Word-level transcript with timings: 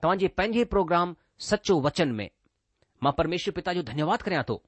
तव्हांजे 0.03 0.29
पंहिंजे 0.43 0.65
प्रोग्राम 0.75 1.15
सचो 1.53 1.81
वचन 1.89 2.19
में 2.21 2.29
मां 3.03 3.13
परमेश्वर 3.23 3.55
पिता 3.63 3.73
जो 3.81 3.89
धन्यवाद 3.95 4.23
करियां 4.27 4.43
थो 4.51 4.61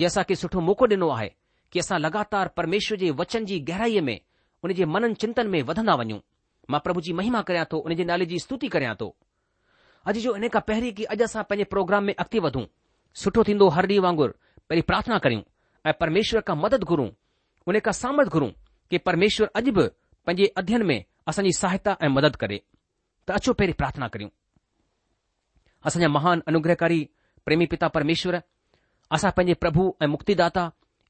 जे 0.00 0.04
असांखे 0.06 0.34
सुठो 0.36 0.60
मौको 0.66 0.86
ॾिनो 0.90 1.08
आहे 1.10 1.28
की 1.72 1.78
असां 1.80 1.98
लगातार 2.00 2.48
परमेश्वर 2.56 2.98
जे 2.98 3.10
वचन 3.18 3.44
जी 3.46 3.58
गहराईअ 3.68 4.02
में 4.04 4.18
उन 4.64 4.72
जे 4.76 4.84
मनन 4.84 5.12
चिंतन 5.20 5.46
में 5.50 5.62
वधंदा 5.68 5.94
वञूं 6.00 6.18
मां 6.70 6.80
प्रभु 6.84 7.00
जी 7.06 7.12
महिमा 7.18 7.40
करियां 7.48 7.64
थो 7.72 7.82
जे 8.00 8.04
नाले 8.12 8.24
जी 8.32 8.38
स्तुति 8.44 8.68
करियां 8.74 8.94
थो 9.00 9.08
अॼु 10.10 10.20
जो 10.26 10.34
इन 10.36 10.48
खां 10.56 10.60
पहिरीं 10.70 10.92
की 11.00 11.04
अॼु 11.14 11.24
असां 11.28 11.42
पंहिंजे 11.50 11.64
प्रोग्राम 11.74 12.04
में 12.08 12.14
अॻिते 12.14 12.38
वधूं 12.48 12.64
सुठो 13.24 13.42
थींदो 13.48 13.68
हर 13.78 13.86
ॾींहुं 13.90 14.02
वांगुर 14.04 14.34
पहिरीं 14.68 14.86
प्रार्थना 14.90 15.18
करियूं 15.26 15.42
ऐं 15.86 15.92
परमेश्वर 16.00 16.40
खां 16.48 16.56
मदद 16.64 16.84
घुरूं 16.92 17.08
उन 17.72 17.78
खां 17.88 17.92
सामर्थ 18.02 18.30
घुरूं 18.38 18.50
कि 18.92 18.98
परमेश्वर 19.08 19.50
अॼु 19.60 19.72
बि 19.78 19.86
पंहिंजे 20.26 20.46
अध्यन 20.62 20.82
में 20.90 20.98
असांजी 21.32 21.52
सहायता 21.62 21.96
ऐं 22.06 22.14
मदद 22.18 22.36
करे 22.44 22.58
त 23.28 23.38
अचो 23.40 23.52
पहिरीं 23.60 23.74
प्रार्थना 23.82 24.08
करियूं 24.14 24.30
असांजा 25.90 26.08
महान 26.16 26.42
अनुग्रहकारी 26.52 27.00
प्रेमी 27.46 27.66
पिता 27.72 27.88
परमेश्वर 27.98 28.40
असां 29.16 29.30
पंहिंजे 29.36 29.54
प्रभु 29.62 29.84
ऐं 30.02 30.06
मुक्तिदाता 30.12 30.64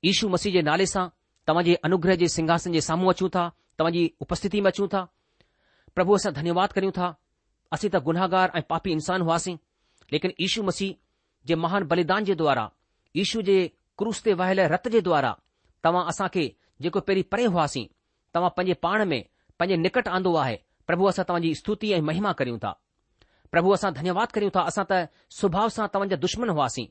यीशू 0.06 0.24
मसीह 0.34 0.52
जे 0.54 0.62
नाले 0.68 0.86
सां 0.92 1.04
तव्हांजे 1.48 1.74
अनुग्रह 1.88 2.14
जे 2.22 2.28
सिंघासन 2.36 2.72
जे 2.76 2.80
साम्हूं 2.88 3.10
अचूं 3.12 3.28
था 3.34 3.42
तव्हांजी 3.78 4.02
उपस्थिती 4.24 4.60
में 4.64 4.70
अचूं 4.70 4.86
था 4.94 5.02
प्रभु 5.96 6.14
असां 6.16 6.32
धन्यवाद 6.38 6.72
करियूं 6.78 6.92
था 6.96 7.10
असीं 7.76 7.90
त 7.94 8.02
गुनाहगार 8.08 8.50
ऐं 8.56 8.62
पापी 8.70 8.90
इन्सानु 8.98 9.24
हुआसीं 9.28 9.56
लेकिन 10.12 10.32
यशू 10.40 10.62
मसीह 10.70 10.96
जे 11.50 11.54
महान 11.64 11.84
बलिदान 11.92 12.24
जे 12.30 12.34
द्वारा 12.42 12.64
यीशू 13.16 13.42
जे 13.50 13.56
क्रूस 13.98 14.22
ते 14.24 14.32
वहियल 14.42 14.60
रत 14.74 14.88
जे 14.96 15.00
द्वारा 15.10 15.30
तव्हां 15.86 16.04
असां 16.14 16.28
जेको 16.82 17.00
पहिरीं 17.10 17.22
परे 17.34 17.44
हुआसीं 17.54 17.84
तव्हां 18.34 18.50
पंहिंजे 18.56 18.74
पाण 18.86 19.04
में 19.12 19.20
पंहिंजे 19.60 19.76
निकट 19.86 20.08
आंदो 20.18 20.34
आहे 20.46 20.56
प्रभु 20.90 21.04
असां 21.14 21.24
तव्हांजी 21.30 21.54
स्तुति 21.62 21.92
ऐं 21.92 22.02
महिमा 22.10 22.32
करियूं 22.42 22.58
था 22.66 22.72
प्रभु 23.54 23.70
असां 23.78 23.92
धन्यवाद 24.00 24.32
करियूं 24.38 24.54
था 24.58 24.66
असां 24.72 24.84
त 24.92 25.00
स्वभाउ 25.40 25.68
सां 25.78 25.86
तव्हांजा 25.94 26.20
दुश्मन 26.26 26.54
हुआसीं 26.56 26.86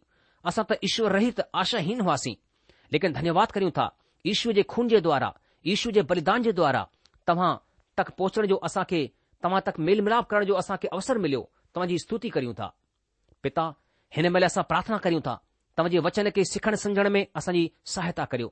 असां 0.49 0.63
त 0.69 0.73
ईश्वर 0.83 1.11
रहित 1.11 1.41
आशाहीन 1.61 2.01
हुआसीं 2.01 2.33
लेकिन 2.93 3.13
धन्यवाद 3.13 3.51
करियूं 3.51 3.71
था 3.77 3.89
ईश्वर 4.33 4.53
जे 4.53 4.63
खून 4.71 4.87
जे 4.87 4.99
द्वारा 5.01 5.29
ईश्वर 5.73 5.93
जे 5.93 6.01
बलिदान 6.09 6.43
जे 6.43 6.51
द्वारा 6.59 6.83
तव्हां 7.27 7.55
तक 7.97 8.09
पहुचण 8.17 8.45
जो 8.51 8.55
असां 8.69 8.83
खे 8.89 9.05
तव्हां 9.43 9.61
तक 9.65 9.79
मेल 9.79 10.01
मिलाप 10.01 10.29
करण 10.29 10.43
जो 10.45 10.55
असां 10.61 10.77
खे 10.81 10.87
अवसर 10.93 11.17
मिलियो 11.25 11.41
तव्हांजी 11.75 11.97
स्तुति 11.99 12.29
करियूं 12.29 12.53
था 12.59 12.69
पिता 13.43 13.67
हिन 14.15 14.27
महिल 14.31 14.45
असां 14.45 14.63
प्रार्थना 14.71 14.97
करियूं 15.03 15.21
था 15.27 15.37
तव्हांजे 15.77 15.99
वचन 16.07 16.29
खे 16.35 16.43
सिखण 16.45 16.75
सम्झण 16.85 17.07
में 17.15 17.25
असांजी 17.41 17.67
सहायता 17.95 18.25
करियो 18.31 18.51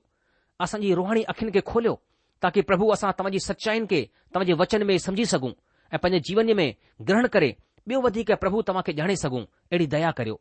असांजी 0.63 0.93
रूहाणी 0.95 1.23
अखियुनि 1.33 1.53
खे 1.57 1.61
खोलियो 1.71 1.95
ताकी 2.43 2.61
प्रभु 2.69 2.89
असां 2.93 3.11
तव्हांजी 3.19 3.39
सच्चाइनि 3.47 3.85
खे 3.89 4.01
तव्हांजे 4.35 4.53
वचन 4.61 4.83
में 4.87 4.97
समुझी 5.07 5.25
सघूं 5.33 5.51
ऐं 5.93 5.97
पंहिंजे 6.03 6.19
जीवन 6.27 6.51
में 6.59 6.71
ग्रहण 7.07 7.27
करे 7.35 7.49
ॿियो 7.89 7.99
वधीक 8.01 8.31
प्रभु 8.43 8.61
तव्हां 8.67 8.83
खे 8.87 8.93
ॼाणे 9.01 9.15
सघूं 9.23 9.41
अहिड़ी 9.41 9.85
दया 9.93 10.11
करियो 10.19 10.39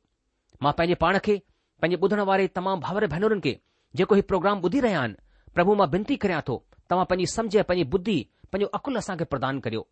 मां 0.62 0.72
पंहिंजे 0.78 0.94
पाण 1.02 1.18
खे 1.24 1.34
पंहिंजे 1.82 1.96
ॿुधण 2.04 2.20
वारे 2.28 2.46
तमामु 2.58 2.80
भावर 2.86 3.06
भेनरुनि 3.14 3.40
खे 3.44 3.52
जेको 4.00 4.14
हीउ 4.18 4.26
प्रोग्राम 4.30 4.62
ॿुधी 4.66 4.80
रहिया 4.84 5.00
आहिनि 5.00 5.16
प्रभु 5.54 5.74
मां 5.80 5.86
विनती 5.94 6.16
करियां 6.24 6.40
थो 6.48 6.56
तव्हां 6.90 7.04
पंहिंजी 7.12 7.32
समुझ 7.32 7.64
पंहिंजी 7.68 7.88
बुद्धी 7.92 8.16
पंहिंजो 8.52 8.70
अकुल 8.80 8.96
असांखे 9.02 9.24
प्रदान 9.34 9.60
करियो 9.66 9.82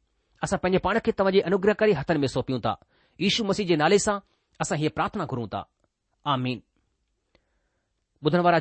असां 0.47 0.59
पंहिंजे 0.65 0.83
पाण 0.89 0.99
खे 1.07 1.13
तव्हांजे 1.19 1.41
अनुग्रह 1.53 1.79
करे 1.85 1.93
हथनि 2.03 2.19
में 2.25 2.29
सौंपियूं 2.35 2.61
था 2.67 2.73
ईशू 3.29 3.45
मसीह 3.51 3.67
जे 3.71 3.77
नाले 3.83 3.99
सां 4.07 4.19
असां 4.67 4.79
हीअ 4.83 4.91
प्रार्थना 4.99 5.47
था 5.55 5.63
आमीन 6.35 6.63
ॿुधण 8.27 8.45
वारा 8.49 8.61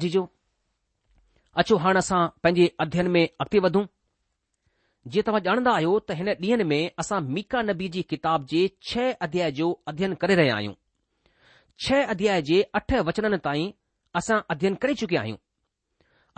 अचो 1.63 1.75
हाणे 1.86 2.00
असां 2.06 2.22
पंहिंजे 2.44 2.72
अध्यन 2.86 3.12
में 3.18 3.24
अॻिते 3.25 3.60
वधूं 3.68 3.86
जीअं 5.12 5.25
तव्हां 5.28 5.44
ॼाणंदा 5.52 5.75
आहियो 5.81 5.98
त 6.10 6.19
हिन 6.22 6.30
ॾींहनि 6.46 6.63
में 6.74 6.81
असां 7.04 7.19
मीका 7.38 7.62
नबी 7.72 7.88
जी 7.98 8.02
किताब 8.13 8.46
जे 8.54 8.68
छह 8.92 9.12
अध्याय 9.30 9.52
जो 9.62 9.69
अध्यन 9.92 10.13
करे 10.24 10.36
रहिया 10.42 10.56
आहियूं 10.62 10.74
छह 11.83 12.04
अध्याय 12.12 12.42
जे 12.50 12.62
अठ 12.80 12.92
वचननि 13.07 13.38
ताईं 13.45 13.72
असां 14.18 14.39
अध्ययन 14.50 14.74
करे 14.81 14.94
चुकिया 15.01 15.22
आहियूं 15.22 15.38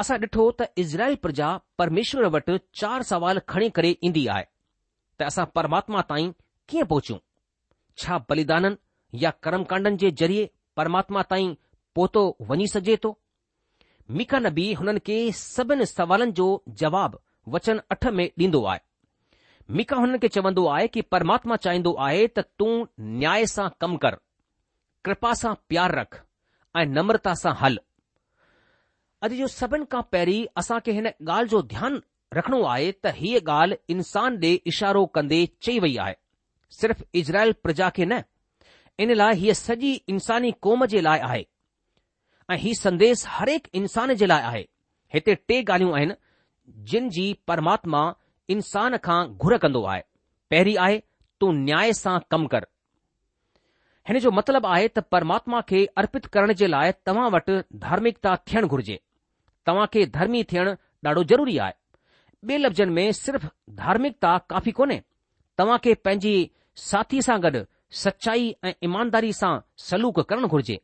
असां 0.02 0.18
ॾिठो 0.22 0.50
त 0.60 0.66
इज़राइल 0.84 1.16
प्रजा 1.26 1.48
परमेश्वर 1.78 2.26
वटि 2.36 2.58
चार 2.82 3.04
सवाल 3.12 3.40
खणी 3.50 3.70
करे 3.78 3.92
ईंदी 4.10 4.26
आहे 4.36 4.44
त 5.20 5.24
असां 5.32 5.46
परमात्मा 5.58 6.02
ताईं 6.10 6.32
कीअं 6.70 6.86
पहुचूं 6.94 7.18
छा 8.04 8.18
बलिदाननि 8.30 9.20
या 9.24 9.32
कर्मकांडनि 9.44 9.98
जे 10.04 10.12
ज़रिए 10.22 10.48
परमात्मा 10.78 11.22
ताईं 11.30 11.54
पहुतो 11.96 12.24
वञी 12.50 12.68
सघे 12.74 12.96
थो 13.04 13.12
मिका 14.18 14.40
नबी 14.40 14.66
हुननि 14.80 15.00
खे 15.08 15.16
सभिनि 15.40 15.86
सवालनि 15.86 16.32
जो 16.40 16.48
जवाब 16.82 17.18
वचन 17.56 17.80
अठ 17.94 18.06
में 18.18 18.28
ॾींदो 18.44 18.64
आहे 18.74 19.76
मिका 19.78 19.96
हुननि 20.02 20.18
खे 20.24 20.28
चवंदो 20.38 20.66
आहे 20.76 20.88
कि 20.96 21.02
परमात्मा 21.16 21.56
चाहींदो 21.66 21.94
आहे 22.08 22.28
त 22.28 22.40
तूं 22.60 22.74
न्याय 23.16 23.46
सां 23.56 23.68
कमु 23.82 23.98
कर 24.06 24.18
कृपा 25.08 25.30
सां 25.40 25.54
प्यार 25.72 25.92
रख 25.98 26.16
ऐं 26.80 26.86
नम्रता 26.94 27.34
सां 27.42 27.52
हल 27.60 27.78
अॼु 29.26 29.36
जो 29.42 29.48
सभिनी 29.54 29.86
खां 29.94 30.02
पहिरीं 30.14 30.40
असांखे 30.62 30.96
हिन 30.98 31.08
ॻाल्हि 31.12 31.50
जो 31.54 31.62
ध्यानु 31.76 32.00
रखणो 32.38 32.60
आहे 32.72 32.90
त 33.06 33.14
हीअ 33.20 33.40
ॻाल्हि 33.54 33.78
इंसान 33.96 34.36
ॾे 34.44 34.52
इशारो 34.72 35.06
कंदे 35.18 35.40
चई 35.68 35.78
वई 35.86 35.96
आहे 36.08 36.16
सिर्फ़ 36.80 37.04
इजराइल 37.24 37.52
प्रजा 37.68 37.90
खे 38.00 38.06
न 38.14 38.20
इन 39.06 39.14
लाइ 39.22 39.40
हीअ 39.44 39.54
सॼी 39.62 39.94
इंसानी 40.16 40.52
क़ौम 40.68 40.86
जे 40.96 41.04
लाइ 41.08 41.20
आहे 41.30 41.42
ऐं 42.54 42.58
हीउ 42.68 42.80
संदेस 42.84 43.26
हर 43.40 43.50
हिकु 43.56 43.78
इंसान 43.84 44.14
जे 44.24 44.32
लाइ 44.34 44.44
आहे 44.52 44.64
हिते 45.14 45.36
टे 45.50 45.62
ॻाल्हियूं 45.64 45.96
आहिनि 46.00 46.20
जिन 46.94 47.10
जी 47.20 47.28
परमात्मा 47.52 48.04
इंसान 48.58 48.98
खां 49.08 49.22
घुर 49.46 49.58
कन्दो 49.66 49.86
आहे 49.94 50.02
पहिरीं 50.52 50.78
आहे 50.88 51.02
तू 51.42 51.52
न्याय 51.66 51.94
सां 52.04 52.18
कमु 52.36 52.56
कर 52.56 52.66
हिन 54.08 54.18
जो 54.24 54.30
मतिलबु 54.38 54.68
आहे 54.74 54.88
त 54.88 55.00
परमात्मा 55.14 55.60
खे 55.70 55.80
अर्पित 56.02 56.26
करण 56.34 56.52
जे 56.60 56.68
लाइ 56.68 56.92
तव्हां 57.08 57.26
वटि 57.34 57.56
धार्मिकता 57.86 58.36
थियणु 58.50 58.68
घुर्जे 58.76 58.98
तव्हांखे 59.68 60.06
धर्मी 60.18 60.44
थियणु 60.52 60.72
ॾाढो 61.08 61.24
ज़रूरी 61.32 61.58
आहे 61.64 61.74
ॿिए 62.50 62.58
लफ़्ज़नि 62.58 62.92
में 62.98 63.12
सिर्फ़ु 63.20 63.50
धार्मिकता 63.80 64.32
काफ़ी 64.52 64.72
कोन्हे 64.80 65.00
तव्हां 65.60 65.78
खे 65.84 65.94
पंहिंजे 66.06 66.34
साथी 66.90 67.22
सां 67.28 67.38
गॾु 67.46 67.62
सचाई 68.04 68.46
ऐं 68.68 68.74
ईमानदारी 68.88 69.32
सां 69.42 69.52
सलूक 69.90 70.20
करणु 70.30 70.48
घुर्जे 70.56 70.78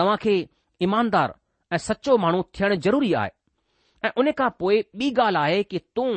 तव्हां 0.00 0.16
खे 0.24 0.34
ईमानदार 0.86 1.34
ऐं 1.74 1.78
सचो 1.86 2.16
माण्हू 2.24 2.42
थियण 2.58 2.74
ज़रूरी 2.86 3.12
आहे 3.22 3.30
ऐं 4.04 4.10
उन 4.22 4.30
खां 4.40 4.48
पोइ 4.62 4.82
ॿी 5.04 5.10
ॻाल्हि 5.26 5.42
आहे 5.42 5.62
कि 5.72 5.78
तूं 5.96 6.10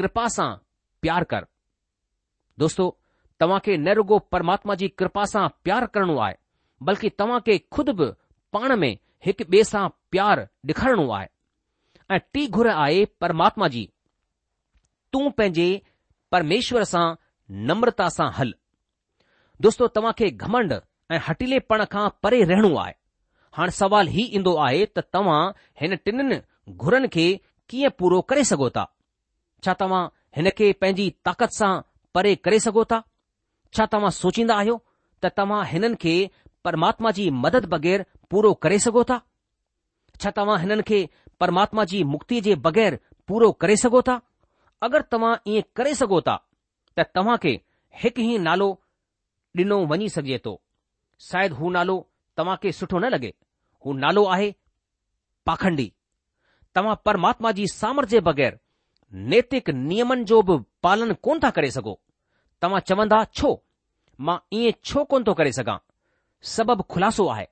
कृपा 0.00 0.26
सां 0.38 0.50
प्यार 1.04 1.24
कर 1.32 1.46
दोस्तो 2.64 2.90
तव्हां 3.40 3.60
खे 3.64 3.76
न 3.76 3.94
रुगो 3.98 4.18
परमात्मा 4.34 4.74
जी 4.80 4.88
कृपा 5.00 5.24
सां 5.34 5.46
प्यार 5.64 5.86
करणो 5.94 6.16
आहे 6.26 6.34
बल्कि 6.88 7.10
तव्हां 7.18 7.40
खे 7.48 7.56
खुद 7.74 7.88
बि 8.00 8.08
पाण 8.56 8.74
में 8.82 8.92
हिक 9.28 9.42
ॿिए 9.54 9.62
सां 9.72 9.88
प्यार 10.14 10.44
ॾेखारणो 10.70 11.08
आहे 11.12 11.26
ऐं 12.14 12.18
टी 12.34 12.46
घुर 12.58 12.68
आहे 12.72 13.04
परमात्मा 13.22 13.68
जी 13.76 13.84
तूं 15.12 15.30
पंहिंजे 15.38 15.66
परमेश्वर 16.34 16.84
सां 16.94 17.06
नम्रता 17.70 18.08
सां 18.18 18.28
हल 18.38 18.54
दोस्तो 19.66 19.88
तव्हां 19.96 20.12
खे 20.18 20.30
घमंड 20.48 20.72
ऐं 21.14 21.18
हटीले 21.28 21.58
पण 21.72 21.84
खां 21.94 22.08
परे 22.26 22.42
रहणो 22.52 22.74
आहे 22.84 22.92
हाणे 23.58 23.72
सवालु 23.80 24.10
हीउ 24.18 24.28
ईंदो 24.38 24.54
आहे 24.66 24.84
त 24.96 25.04
तव्हां 25.14 25.40
हिन 25.80 25.96
टिनि 26.06 26.38
घुरनि 26.70 27.08
खे 27.16 27.26
कीअं 27.70 27.90
पूरो 27.98 28.20
करे 28.30 28.44
सघो 28.52 28.70
था 28.76 28.84
छा 29.64 29.74
तव्हां 29.82 30.02
हिन 30.36 30.48
खे 30.58 30.72
पंहिंजी 30.82 31.08
ताक़त 31.26 31.58
सां 31.60 31.72
परे 32.16 32.34
करे 32.46 32.58
सघो 32.68 32.84
था 32.92 33.02
छा 33.76 33.84
तव्हां 33.92 34.10
सोचींदा 34.22 34.54
आहियो 34.62 34.74
त 35.22 35.26
तव्हां 35.38 35.62
हिननि 35.70 35.94
खे 36.02 36.12
परमात्मा 36.64 37.10
जी 37.16 37.28
मदद 37.44 37.64
बग़ैर 37.74 38.04
पूरो 38.30 38.52
करे 38.64 38.78
सघो 38.86 39.02
था 39.10 39.16
छा 40.20 40.30
तव्हां 40.36 40.58
हिननि 40.64 40.82
खे 40.90 41.00
परमात्मा 41.42 41.84
जी 41.92 42.02
मुक्ति 42.12 42.40
जे 42.46 42.54
बगै़र 42.66 42.98
पूरो 43.28 43.50
करे 43.64 43.76
सघो 43.82 44.02
था 44.08 44.16
अगरि 44.88 45.08
तव्हां 45.14 45.32
ईअं 45.54 45.66
करे 45.78 45.94
सघो 46.02 46.20
था 46.28 46.36
त 46.98 47.06
तव्हां 47.18 47.36
खे 47.46 47.54
हिकु 48.02 48.22
ई 48.30 48.38
नालो 48.48 48.68
ॾिनो 49.58 49.78
वञी 49.90 50.08
सघे 50.16 50.38
थो 50.46 50.52
शायदि 51.30 51.54
हू 51.60 51.70
नालो 51.78 51.96
तव्हां 52.38 52.56
खे 52.62 52.72
सुठो 52.80 52.98
न 53.02 53.10
लॻे 53.16 53.30
हू 53.84 53.92
नालो 54.04 54.24
आहे 54.36 54.48
पाखंडी 55.50 55.88
तव्हां 56.76 56.94
परमात्मा 57.10 57.50
जी 57.58 57.66
सामर्थ्य 57.74 58.12
जे 58.20 58.26
बग़ैर 58.30 58.58
नैतिक 59.34 59.68
नियमनि 59.88 60.24
जो 60.32 60.40
बि 60.48 60.58
पालन 60.86 61.12
कोन 61.26 61.40
था 61.44 61.50
करे 61.58 61.70
सघो 61.78 61.98
तव्हां 62.62 62.80
चवंदा 62.88 63.22
छो 63.38 63.50
मां 64.26 64.38
ईअं 64.60 64.78
छो 64.90 65.04
कोन 65.12 65.24
थो 65.28 65.34
करे 65.40 65.52
सघां 65.58 65.76
सबबु 66.54 66.82
खुलासो 66.92 67.26
आहे 67.34 67.46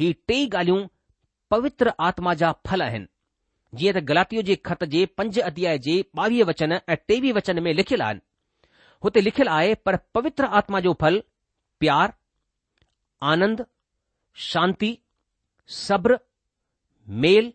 ही 0.00 0.12
टई 0.28 0.46
ॻाल्हियूं 0.48 0.86
पवित्र 1.54 1.92
आत्मा 2.08 2.34
जा 2.42 2.52
फल 2.66 2.82
आहिनि 2.82 3.06
जीअं 3.80 3.94
त 3.98 4.02
गलातियो 4.10 4.42
जे 4.50 4.56
ख़त 4.68 4.84
जे 4.94 5.04
पंज 5.18 5.38
अध्याय 5.50 5.78
जे 5.88 5.94
ॿावीह 6.22 6.44
वचन 6.50 6.72
ऐं 6.72 6.96
टेवीह 7.08 7.32
वचन 7.38 7.62
में 7.66 7.72
लिखियलु 7.74 8.04
आहिनि 8.04 8.98
हुते 9.04 9.20
लिखियलु 9.24 9.50
आहे 9.56 9.74
पर 9.88 9.96
पवित्र 10.14 10.44
आत्मा 10.60 10.80
जो 10.88 10.94
फल 11.00 11.22
प्यार 11.82 12.12
आनंद 13.34 13.64
शांति 14.50 14.90
सब्र 15.80 16.18
मेल 17.24 17.52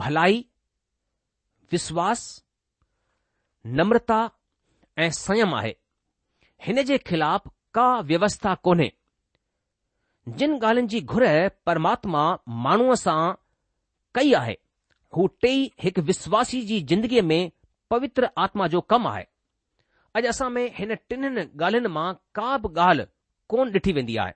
भलाई 0.00 0.44
विश्वास 1.72 2.22
नम्रता 3.80 4.20
ऐं 5.02 5.10
संयम 5.16 5.54
आहे 5.54 5.74
हिन 6.66 6.82
जे 6.86 6.96
ख़िलाफ़ 7.08 7.42
का 7.76 7.82
व्यवस्था 8.10 8.54
कोन्हे 8.68 8.90
जिन 10.40 10.54
ॻाल्हियुनि 10.62 10.88
जी 10.94 11.00
घुर 11.12 11.24
परमात्मा 11.66 12.22
माण्हूअ 12.64 12.94
सां 13.02 13.18
कई 14.14 14.32
आहे 14.40 14.56
हू 15.16 15.26
टेई 15.44 15.62
हिकु 15.84 16.02
विश्वासी 16.08 16.60
जी 16.70 16.80
जिंदगीअ 16.92 17.22
में 17.28 17.40
पवित्र 17.90 18.28
आत्मा 18.46 18.66
जो 18.74 18.80
कमु 18.94 19.08
आहे 19.12 19.24
अॼु 20.20 20.28
असां 20.34 20.48
में 20.56 20.64
हिन 20.80 20.94
टिनि 21.12 21.30
ॻाल्हियुनि 21.44 21.94
मां 21.98 22.08
का 22.40 22.48
बि 22.64 22.74
ॻाल्हि 22.88 23.06
कोन 23.54 23.72
ॾिठी 23.76 23.92
वेंदी 24.00 24.16
आहे 24.24 24.32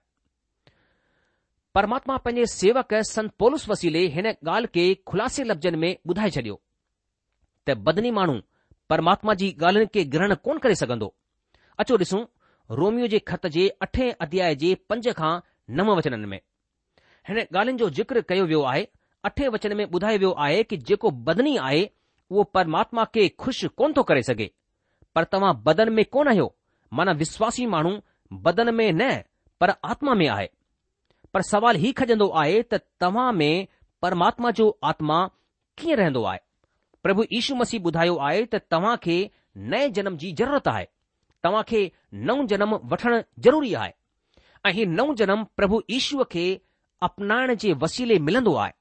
परमात्मा 1.79 2.17
पंहिंजे 2.29 2.47
सेवक 2.55 2.95
संत 3.13 3.35
पोलस 3.45 3.69
वसीले 3.75 4.07
हिन 4.19 4.33
ॻाल्हि 4.33 4.73
खे 4.79 4.87
खुलासे 5.11 5.45
लफ़्ज़नि 5.51 5.85
में 5.87 5.93
ॿुधाए 6.13 6.31
छडि॒यो 6.39 6.57
त 7.71 7.77
बदनी 7.91 8.11
माण्हू 8.21 8.41
परमात्मा 8.93 9.33
जी 9.41 9.47
ॻाल्हियुनि 9.61 9.89
खे 9.93 10.03
ग्रहण 10.15 10.33
कोन 10.47 10.59
करे 10.65 10.75
सघंदो 10.79 11.07
अचो 11.83 11.95
ॾिसूं 12.03 12.19
रोमियो 12.81 13.07
जे 13.13 13.19
ख़त 13.31 13.47
जे 13.55 13.63
अठे 13.87 14.09
अध्याय 14.27 14.55
जे 14.63 14.73
पंज 14.91 15.07
खां 15.21 15.31
नव 15.79 15.93
वचननि 16.01 16.27
में 16.33 16.39
हिन 17.29 17.39
ॻाल्हियुनि 17.41 17.79
जो 17.83 17.89
ज़िक्र 17.99 18.21
कयो 18.33 18.45
वियो 18.51 18.61
आहे 18.75 18.85
अठे 19.31 19.49
वचन 19.55 19.77
में 19.79 19.85
ॿुधायो 19.87 20.19
वियो 20.25 20.33
आहे 20.47 20.61
कि 20.73 20.77
जेको 20.91 21.11
बदनी 21.31 21.55
आहे 21.69 21.81
उहो 22.33 22.43
परमात्मा 22.57 23.05
खे 23.15 23.25
खु़शि 23.45 23.69
कोन 23.81 23.95
थो 23.99 24.03
करे 24.13 24.23
सघे 24.31 24.51
पर 25.17 25.29
तव्हां 25.37 25.55
बदन 25.71 25.93
में 25.99 26.05
कोन 26.17 26.29
आहियो 26.37 26.47
माना 27.01 27.13
विश्वासी 27.25 27.67
माण्हू 27.77 27.95
बदन 28.49 28.75
में 28.81 28.87
न 29.01 29.09
पर 29.61 29.75
आत्मा 29.95 30.15
में 30.23 30.29
आहे 30.37 30.49
पर 31.35 31.49
सवाल 31.55 31.81
ही 31.87 31.93
खजंदो 32.05 32.29
आहे 32.45 32.63
त 32.75 32.83
तव्हां 33.05 33.29
में 33.43 33.53
परमात्मा 34.07 34.51
जो 34.61 34.69
आत्मा 34.93 35.21
कीअं 35.83 35.99
रहंदो 36.05 36.25
आहे 36.33 36.43
પ્રભુ 37.03 37.25
ઈશુ 37.29 37.55
મસી 37.57 37.79
બુધાયો 37.85 38.23
આયે 38.27 38.47
ત 38.47 38.61
તવા 38.71 38.97
કે 39.05 39.17
નય 39.57 39.81
જનમ 39.95 40.17
જી 40.21 40.33
જરૂરત 40.41 40.67
આય 40.73 40.87
તવા 41.43 41.63
કે 41.71 41.81
નવ 42.13 42.47
જનમ 42.51 42.73
વઠણ 42.93 43.23
જરૂરી 43.45 43.75
આય 43.77 43.95
અહી 44.69 44.87
નવ 44.87 45.11
જનમ 45.21 45.43
પ્રભુ 45.57 45.83
ઈશ્વર 45.97 46.27
કે 46.35 46.45
અપનાણ 47.09 47.57
જે 47.63 47.75
વસીલે 47.81 48.19
મિલંદો 48.29 48.53
આય 48.61 48.75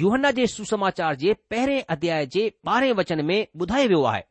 યોહના 0.00 0.32
જે 0.38 0.46
સુ 0.54 0.66
સમાચાર 0.72 1.16
જે 1.24 1.34
પહેરે 1.48 1.78
અધ્યાય 1.96 2.26
જે 2.34 2.42
12 2.70 3.00
વચન 3.02 3.22
મે 3.30 3.36
બુધાયો 3.58 3.90
વયો 3.92 4.04
આય 4.12 4.24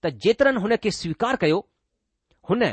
ત 0.00 0.12
જેતરણ 0.24 0.58
હને 0.64 0.76
કે 0.84 0.90
સ્વીકાર 1.00 1.36
કયો 1.44 1.60
હને 2.50 2.70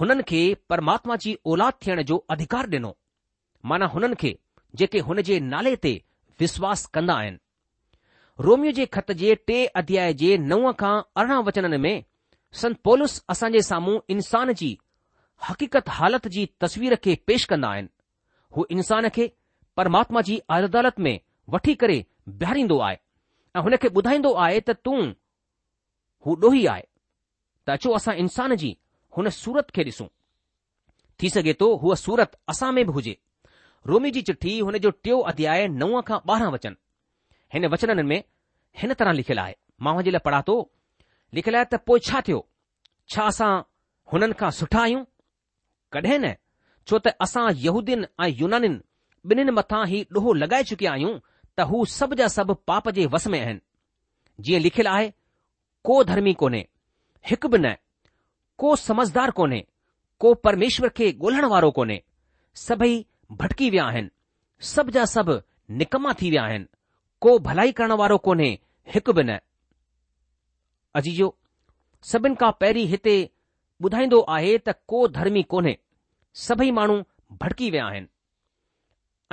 હનન 0.00 0.20
કે 0.30 0.40
પરમાત્મા 0.68 1.20
જી 1.24 1.38
ઓલાદ 1.50 1.76
થેણ 1.82 2.02
જો 2.10 2.16
અધિકાર 2.32 2.66
દેનો 2.74 2.90
માના 3.68 3.92
હનન 3.94 4.14
કે 4.24 4.30
જે 4.78 4.86
કે 4.92 4.98
હનજે 5.06 5.36
નાલે 5.52 5.72
તે 5.86 5.92
વિશ્વાસ 6.40 6.82
કન્ડા 6.94 7.18
આય 7.22 7.38
रोमियो 8.44 8.72
जे 8.76 8.84
ख़त 8.94 9.10
जे 9.20 9.34
टे 9.48 9.56
अध्याय 9.78 10.12
जे 10.20 10.36
नव 10.50 10.70
खां 10.82 10.92
अरिड़हं 11.22 11.42
वचननि 11.46 11.78
में 11.84 12.04
संत 12.60 12.88
असां 13.32 13.50
जे 13.56 13.62
साम्हूं 13.66 13.98
इंसान 14.14 14.52
जी 14.60 14.68
हक़ीक़त 15.48 15.88
हालति 15.96 16.28
जी 16.36 16.44
तस्वीर 16.64 16.94
खे 17.06 17.16
पेश 17.30 17.44
कंदा 17.52 17.68
आहिनि 17.74 17.88
हू 18.56 18.64
इंसान 18.76 19.08
खे 19.16 19.26
परमात्मा 19.76 20.20
जी 20.28 20.38
अदालत 20.58 21.00
में 21.06 21.12
वठी 21.56 21.74
करे 21.84 21.98
बीहारींदो 22.40 22.78
आहे 22.88 22.96
ऐं 23.56 23.62
हुन 23.66 23.76
खे 23.84 23.88
ॿुधाईंदो 24.00 24.32
आहे 24.48 24.60
त 24.70 24.76
तूं 24.88 24.96
हू 26.26 26.34
ॾोही 26.48 26.64
आहे 26.74 26.86
त 27.66 27.70
अचो 27.76 27.92
असां 28.00 28.14
इंसान 28.24 28.54
जी 28.64 28.76
हुन 29.16 29.28
सूरत 29.44 29.70
खे 29.78 29.84
ॾिसूं 29.90 30.06
थी 31.22 31.28
सघे 31.36 31.52
थो 31.60 31.74
हूअ 31.84 31.94
सूरत 32.08 32.36
असां 32.54 32.72
में 32.78 32.84
बि 32.86 32.92
हुजे 32.98 33.16
रोमी 33.92 34.10
जी 34.18 34.22
चिठी 34.30 34.58
हुन 34.58 34.78
जो 34.88 34.96
टियों 35.02 35.22
अध्याय 35.34 35.66
नव 35.82 36.00
खां 36.12 36.20
ॿारहं 36.32 36.52
वचनि 36.58 36.78
हिन 37.54 37.66
वचननि 37.68 38.02
में 38.10 38.22
हिन 38.80 38.92
तरह 38.94 39.12
लिखियलु 39.12 39.40
आहे 39.42 39.54
माउ 39.82 40.02
जे 40.06 40.10
लाइ 40.10 40.20
पढ़ातो 40.24 40.54
लिखियलु 41.34 41.58
आहे 41.58 41.64
त 41.72 41.80
पोएं 41.86 42.00
छा 42.08 42.20
थियो 42.28 42.40
छा 43.12 43.22
असां 43.30 43.50
हुननि 44.12 44.34
खां 44.40 44.50
सुठा 44.58 44.80
आहियूं 44.82 45.04
कॾहिं 45.92 46.18
न 46.24 46.34
छो 46.88 46.98
त 46.98 47.16
असां 47.26 47.46
यहूदियुनि 47.66 48.06
ऐं 48.24 48.30
युनानि 48.40 48.70
ॿिन्हिनि 49.30 49.52
मथां 49.58 49.82
ई 49.96 50.02
ॾोहो 50.16 50.32
लगाए 50.42 50.62
चुकिया 50.70 50.90
आहियूं 50.96 51.14
त 51.56 51.66
हू 51.70 51.84
सभु 51.98 52.14
जा 52.20 52.28
सभु 52.36 52.54
पाप 52.70 52.88
जे 52.98 53.06
वस 53.14 53.26
में 53.34 53.40
आहिनि 53.40 53.60
जीअं 54.46 54.60
लिखियलु 54.66 54.90
आहे 54.94 55.10
को 55.86 56.02
धर्मी 56.10 56.32
कोन्हे 56.42 56.62
हिकु 57.30 57.48
बि 57.52 57.58
न 57.58 57.74
को 58.60 58.74
समझदार 58.88 59.30
कोन्हे 59.40 59.60
को 60.22 60.32
परमेश्वर 60.46 60.88
खे 61.00 61.10
गो॒ण 61.24 61.44
वारो 61.52 61.70
कोन्हे 61.80 62.00
सभई 62.66 62.96
भटकी 63.42 63.70
विया 63.74 63.84
आहिनि 63.92 64.10
सभु 64.72 64.90
जा 64.98 65.04
सभु 65.16 65.40
निकमा 65.82 66.12
थी 66.22 66.30
विया 66.30 66.44
आहिनि 66.48 66.68
को 67.20 67.38
भलाई 67.46 67.72
करण 67.78 67.92
वारो 68.00 68.16
कोन्हे 68.26 68.46
हिकु 68.94 69.12
बि 69.16 69.22
न 69.30 69.38
अजीजो 71.00 71.26
सभिनि 72.12 72.34
खां 72.42 72.50
पहिरीं 72.60 72.86
हिते 72.92 73.14
ॿुधाईंदो 73.86 74.20
आहे 74.36 74.56
त 74.68 74.74
को 74.92 75.00
धर्मी 75.18 75.42
कोन्हे 75.54 75.76
सभई 76.44 76.70
माण्हू 76.78 76.96
भटकी 77.42 77.70
विया 77.74 77.84
आहिनि 77.90 78.08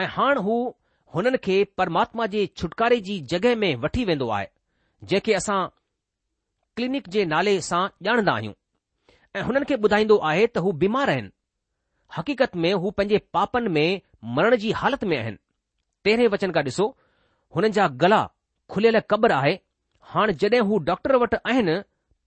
ऐं 0.03 0.07
हाणे 0.17 0.41
हू 0.47 0.57
हुननि 1.15 1.37
खे 1.45 1.55
परमात्मा 1.81 2.25
जे 2.35 2.45
छुटकारे 2.61 2.99
जी 3.07 3.19
जॻहि 3.33 3.55
में 3.63 3.71
वठी 3.85 4.05
वेंदो 4.11 4.29
आहे 4.37 4.47
जंहिंखे 5.09 5.33
असां 5.39 5.59
क्लीनिक 6.77 7.09
जे 7.15 7.25
नाले 7.35 7.55
सां 7.69 7.81
ॼाणंदा 8.09 8.33
आहियूं 8.37 8.53
ऐं 9.39 9.43
हुननि 9.49 9.65
खे 9.71 9.75
ॿुधाईंदो 9.89 10.17
आहे 10.31 10.45
त 10.57 10.67
हू 10.67 10.71
बीमार 10.83 11.09
आहिनि 11.15 11.33
हक़ीक़त 12.17 12.55
में 12.65 12.71
हू 12.85 12.89
पंहिंजे 12.99 13.17
पापनि 13.37 13.69
में 13.79 14.01
मरण 14.39 14.55
जी 14.65 14.71
हालति 14.81 15.07
में 15.13 15.17
आहिनि 15.21 15.39
तेरहें 16.09 16.27
वचन 16.35 16.51
खां 16.59 16.63
ॾिसो 16.71 16.93
हुननि 17.57 17.69
जा 17.75 17.87
गला 18.01 18.19
खुलियल 18.71 18.99
क़बर 19.11 19.31
आहे 19.35 19.51
हाणे 20.13 20.33
जॾहिं 20.41 20.59
हू 20.71 20.77
डॉक्टर 20.89 21.11
वटि 21.21 21.37
आहिनि 21.49 21.73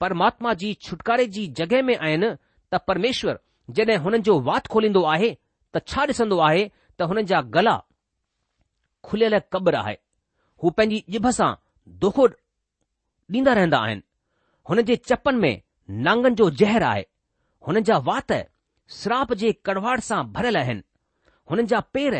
परमात्मा 0.00 0.52
जी 0.60 0.72
छुटकारे 0.86 1.26
जी 1.34 1.46
जगहि 1.58 1.82
में 1.88 1.96
आहिनि 1.96 2.26
त 2.72 2.78
परमेश्वर 2.90 3.36
जॾहिं 3.78 3.98
हुननि 4.04 4.18
जो 4.28 4.34
वात 4.48 4.66
खोलींदो 4.72 5.02
आहे 5.14 5.30
त 5.74 5.82
छा 5.90 6.02
ॾिसंदो 6.10 6.38
आहे 6.46 6.64
त 6.66 7.06
हुननि 7.10 7.22
जा 7.32 7.40
गला 7.56 7.76
खुलियल 9.08 9.38
क़ब्रु 9.52 9.76
आहे 9.82 9.94
हू 10.62 10.70
पंहिंजी 10.78 10.98
इभ 11.18 11.28
सां 11.38 11.48
दोखो 12.04 12.26
ॾींदा 13.36 13.52
रहंदा 13.58 13.78
आहिनि 13.86 14.02
हुननि 14.70 14.82
जे 14.90 14.96
चपनि 15.10 15.38
में 15.44 15.54
नांगनि 16.08 16.34
जो 16.40 16.48
ज़हर 16.62 16.82
आहे 16.90 17.04
हुननि 17.68 17.82
जा 17.90 17.98
वात 18.10 18.32
श्राप 18.98 19.34
जे 19.44 19.52
कड़वाड़ 19.68 19.98
सां 20.10 20.18
भरियल 20.38 20.56
आहिनि 20.64 20.82
हुननि 21.50 21.66
जा 21.74 21.80
पेर 21.98 22.18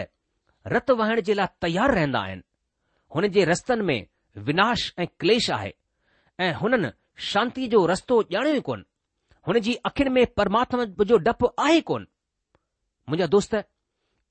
रत 0.77 0.91
वहण 1.03 1.21
जे 1.31 1.35
लाइ 1.43 1.53
तयारु 1.67 1.99
रहंदा 2.01 2.23
आहिनि 2.29 2.43
हुन 3.15 3.27
जे 3.35 3.45
रस्तनि 3.45 3.83
में 3.85 4.07
विनाश 4.45 4.93
ऐं 4.99 5.07
क्लेश 5.21 5.51
आहे 5.51 5.73
ऐं 6.41 6.53
हुननि 6.61 6.89
शांतीअ 7.31 7.69
जो 7.71 7.85
रस्तो 7.87 8.21
ॼाणियो 8.23 8.55
ई 8.57 8.61
कोन 8.69 8.85
हुन 9.49 9.59
जी 9.67 9.75
अखियुनि 9.91 10.11
में 10.15 10.27
परमात्मा 10.41 10.85
जो 11.13 11.17
डपु 11.29 11.47
आहे 11.67 11.81
कोन 11.91 12.07
मुंहिंजा 13.09 13.27
दोस्त 13.35 13.55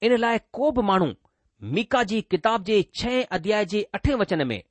इन 0.07 0.15
लाइ 0.23 0.39
को 0.57 0.71
बि 0.77 0.81
माण्हू 0.91 1.11
मीका 1.77 2.03
जी 2.11 2.21
किताब 2.31 2.63
जे 2.69 2.81
छहें 2.99 3.25
अध्याय 3.37 3.65
जे 3.73 3.81
अठे 3.97 4.15
वचन 4.21 4.47
में 4.47 4.61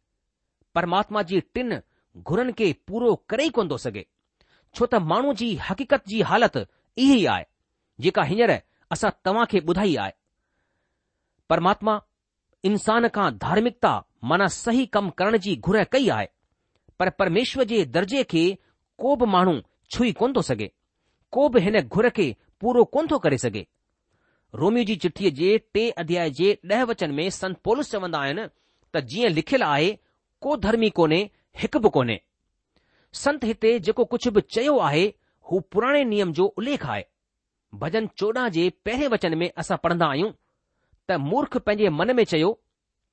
परमात्मा 0.74 1.22
जे 1.32 1.40
टिन 1.54 1.80
घुरनि 2.24 2.52
खे 2.60 2.72
पूरो 2.88 3.14
करे 3.28 3.44
ई 3.46 3.50
कोन 3.58 3.68
थो 3.70 3.78
सघे 3.84 4.06
छो 4.74 4.86
त 4.94 5.02
माण्हू 5.12 5.32
जी 5.42 5.54
हक़ीक़त 5.68 6.08
जी 6.12 6.20
हालति 6.30 6.64
इहा 7.04 7.34
आहे 7.34 7.44
जेका 8.06 8.22
हींअर 8.32 8.52
असां 8.96 9.10
तव्हां 9.24 9.44
खे 9.52 9.58
ॿुधाई 9.72 9.94
आहे 10.04 10.12
परमात्मा 11.52 11.98
इंसान 12.64 13.08
खां 13.14 13.30
धार्मिकता 13.38 13.90
माना 14.28 14.46
सही 14.48 14.84
कम 14.94 15.08
करण 15.18 15.36
जी 15.42 15.54
घुर 15.56 15.82
कई 15.92 16.08
आहे 16.14 16.26
पर 16.98 17.10
परमेश्वर 17.18 17.64
जे 17.72 17.84
दर्जे 17.96 18.22
खे 18.30 18.44
को 19.02 19.14
बि 19.16 19.26
माण्हू 19.34 19.58
छुई 19.94 20.12
कोन 20.20 20.32
थो 20.36 20.42
सघे 20.42 20.70
को 21.32 21.48
बि 21.56 21.60
हिन 21.62 21.80
घुर 21.80 22.08
खे 22.16 22.34
पूरो 22.60 22.84
कोन 22.94 23.08
थो 23.10 23.18
करे 23.26 23.38
सघे 23.38 23.66
रोमियो 24.62 24.84
जी 24.88 24.96
चिठीअ 25.04 25.30
जे 25.40 25.56
टे 25.74 25.88
अध्याय 26.02 26.30
जे 26.40 26.52
ॾह 26.72 26.82
वचन 26.90 27.10
में 27.20 27.28
संत 27.38 27.58
पोलिस 27.68 27.90
चवंदा 27.90 28.18
आहिनि 28.28 28.46
त 28.96 29.02
जीअं 29.12 29.30
लिखियलु 29.38 29.66
आहे 29.66 29.90
को 30.46 30.56
धर्मी 30.66 30.90
कोन्हे 31.00 31.18
हिकु 31.62 31.78
बि 31.86 31.90
कोन्हे 31.98 32.18
संत 33.22 33.44
हिते 33.50 33.78
जेको 33.90 34.04
कुझु 34.14 34.30
बि 34.30 34.40
चयो 34.56 34.78
आहे 34.90 35.06
हू 35.50 35.60
पुराणे 35.74 36.02
नियम 36.14 36.32
जो 36.40 36.46
उल्लेख 36.62 36.86
आहे 36.94 37.04
भजन 37.84 38.06
चोॾहं 38.20 38.48
जे 38.58 38.68
पहिरें 38.88 39.08
वचन 39.16 39.38
में 39.44 39.50
असां 39.64 39.76
पढ़ंदा 39.86 40.06
आहियूं 40.14 40.32
त 41.08 41.16
मूर्ख 41.28 41.56
पंहिंजे 41.66 41.88
मन 41.98 42.10
में 42.16 42.24
चयो 42.30 42.48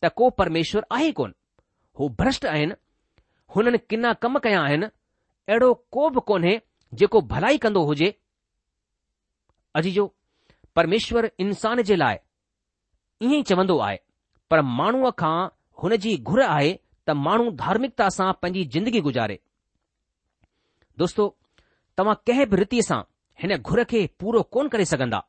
त 0.04 0.10
को 0.20 0.30
परमेश्वर 0.42 0.86
आहे 0.96 1.12
कोन 1.20 1.34
हू 2.00 2.08
भ्रष्ट 2.22 2.46
आहिनि 2.54 2.74
हुननि 3.56 3.78
किना 3.92 4.12
कम 4.24 4.38
कया 4.46 4.62
आहिनि 4.70 4.86
अहिड़ो 5.50 5.74
को 5.98 6.10
बि 6.16 6.22
कोन्हे 6.30 6.54
जेको 7.02 7.22
भलाई 7.34 7.58
कंदो 7.66 7.84
हुजे 7.90 8.10
अजीजो 9.80 10.06
परमेश्वर 10.80 11.30
इंसान 11.46 11.82
जे 11.90 11.96
लाइ 12.04 12.18
ईअं 13.24 13.34
ई 13.34 13.42
चवंदो 13.50 13.78
आहे 13.88 14.00
पर 14.52 14.62
माण्हूअ 14.80 15.12
खां 15.22 15.36
हुन 15.82 15.96
जी 16.06 16.16
घुर 16.32 16.42
आहे 16.48 16.74
त 17.08 17.16
माण्हू 17.28 17.50
धार्मिकता 17.64 18.10
सां 18.18 18.30
पंहिंजी 18.42 18.64
ज़िंदगी 18.76 19.02
गुज़ारे 19.08 19.40
दोस्तो 21.04 21.24
तव्हां 22.00 22.16
कंहिं 22.28 22.48
बि 22.54 22.58
रीति 22.64 22.82
सां 22.90 23.02
हिन 23.44 23.56
घुर 23.58 23.84
खे 23.94 24.06
पूरो 24.22 24.42
कोन 24.56 24.68
करे 24.76 24.86
सघंदा 24.92 25.22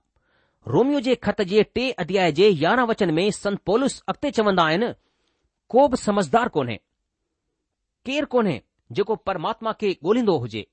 रोमियो 0.74 1.00
जे 1.06 1.14
ख़त 1.24 1.40
जे 1.50 1.62
टे 1.74 1.82
अध्याय 2.02 2.32
जे 2.38 2.46
यारहं 2.60 2.86
वचन 2.90 3.12
में 3.18 3.30
संत 3.34 3.58
पोलिस 3.70 3.96
अॻिते 4.12 4.30
चवंदा 4.38 4.62
आहिनि 4.70 4.88
को 5.74 5.86
बि 5.92 5.96
समझदार 6.04 6.48
कोन्हे 6.56 6.76
केरु 8.08 8.26
कोन्हे 8.32 8.56
जेको 8.98 9.16
परमात्मा 9.28 9.72
खे 9.82 9.92
ॻोल्हींदो 10.04 10.36
हुजे 10.44 10.64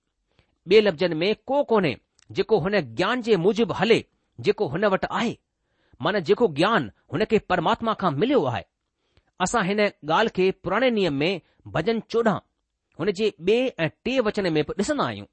ॿिए 0.72 0.82
लफ़्ज़नि 0.88 1.16
में 1.22 1.36
को 1.52 1.64
कोन्हे 1.74 1.94
जेको 2.40 2.60
हुन 2.66 2.80
ज्ञान 3.02 3.22
जे 3.28 3.36
मुजिबि 3.46 3.74
हले 3.82 4.00
जेको 4.48 4.68
हुन 4.76 4.86
वटि 4.96 5.08
आहे 5.20 5.38
माना 6.06 6.20
जेको 6.30 6.48
ज्ञान 6.62 6.92
हुन 7.14 7.26
खे 7.34 7.40
परमात्मा 7.54 7.94
खां 8.04 8.12
मिलियो 8.24 8.44
आहे 8.54 8.64
असां 9.46 9.64
हिन 9.70 9.80
ॻाल्हि 9.88 10.36
खे 10.40 10.50
पुराणे 10.64 10.90
नियम 11.00 11.14
में 11.24 11.42
भॼन 11.78 12.00
चोॾहं 12.14 12.40
हुन 13.00 13.12
जे 13.22 13.34
ॿिए 13.40 13.68
ऐं 13.86 13.90
टे 14.06 14.20
वचन 14.30 14.52
में 14.58 14.64
ॾिसंदा 14.78 15.06
आहियूं 15.06 15.28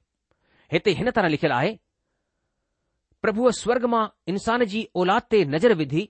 हिते 0.75 0.91
हिन 1.01 1.11
तरह 1.17 1.35
लिखियलु 1.37 1.55
आहे 1.63 1.77
प्रभुअ 3.21 3.49
स्वर्ग 3.59 3.85
मां 3.93 4.05
इंसान 4.31 4.63
जी 4.71 4.87
औलाद 5.01 5.23
ते 5.31 5.43
नज़र 5.53 5.73
विधी 5.81 6.07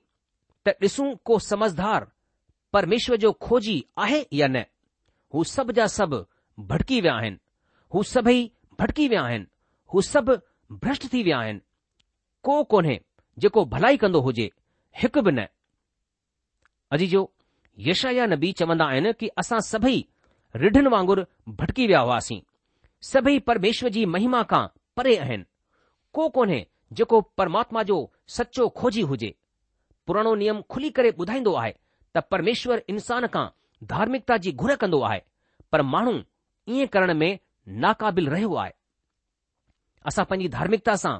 त 0.68 0.74
ॾिसूं 0.84 1.14
को 1.26 1.38
समझदार 1.50 2.08
परमेश्वर 2.74 3.18
जो 3.24 3.32
खोजी 3.48 3.84
आहे 4.04 4.24
या 4.40 4.48
न 4.48 4.64
हू 5.34 5.44
सभु 5.54 5.72
जा 5.80 5.88
सभु 5.98 6.20
भटकी 6.70 7.00
विया 7.02 7.14
आहिनि 7.22 7.38
हू 7.94 8.04
सभई 8.14 8.44
भटकी 8.80 9.08
विया 9.08 9.22
आहिनि 9.24 9.46
हू 9.94 10.02
सभु 10.12 10.36
भ्रष्ट 10.84 11.12
थी 11.14 11.24
विया 11.24 11.40
आहिनि 11.40 11.60
को 12.48 12.64
कोन्हे 12.74 13.00
जेको 13.46 13.66
भलाई 13.76 13.98
कंदो 14.04 14.22
हुजे 14.28 14.50
हिकु 15.02 15.22
बि 15.28 15.32
न 15.40 15.46
अजी 16.96 17.08
जो 17.16 17.24
नबी 18.34 18.52
चवंदा 18.62 18.86
आहिनि 18.94 19.14
की 19.20 19.28
असां 19.44 19.60
सभई 19.72 20.04
रिढ़नि 20.62 20.90
वांगुरु 20.96 21.24
भटकी 21.60 21.88
विया 21.88 22.00
हुआसीं 22.08 22.42
सभई 23.14 23.40
परमेश्वर 23.50 23.90
जी 23.98 24.06
महिमा 24.16 24.44
खां 24.54 24.66
परे 24.98 25.16
आहिनि 25.26 25.46
को 26.14 26.28
कोन्हे 26.38 26.66
जेको 27.00 27.20
परमात्मा 27.38 27.82
जो 27.90 27.98
सचो 28.38 28.68
खोजी 28.80 29.02
हुजे 29.12 29.34
पुराणो 30.08 30.34
नियम 30.42 30.62
खुली 30.74 30.90
करे 30.98 31.12
ॿुधाईंदो 31.22 31.54
आहे 31.62 31.72
त 32.16 32.22
परमेश्वर 32.32 32.82
इंसान 32.94 33.28
खां 33.34 33.46
धार्मिकता 33.92 34.38
जी 34.44 34.52
घुर 34.64 34.76
कंदो 34.82 35.02
आहे 35.10 35.20
पर 35.72 35.82
माण्हू 35.94 36.14
ईअं 36.76 36.88
करण 36.96 37.12
में 37.22 37.32
नाक़ाबिल 37.84 38.28
रहियो 38.30 38.54
आहे 38.64 38.72
असां 40.12 40.26
पंहिंजी 40.32 40.50
धार्मिकता 40.58 40.96
सां 41.06 41.16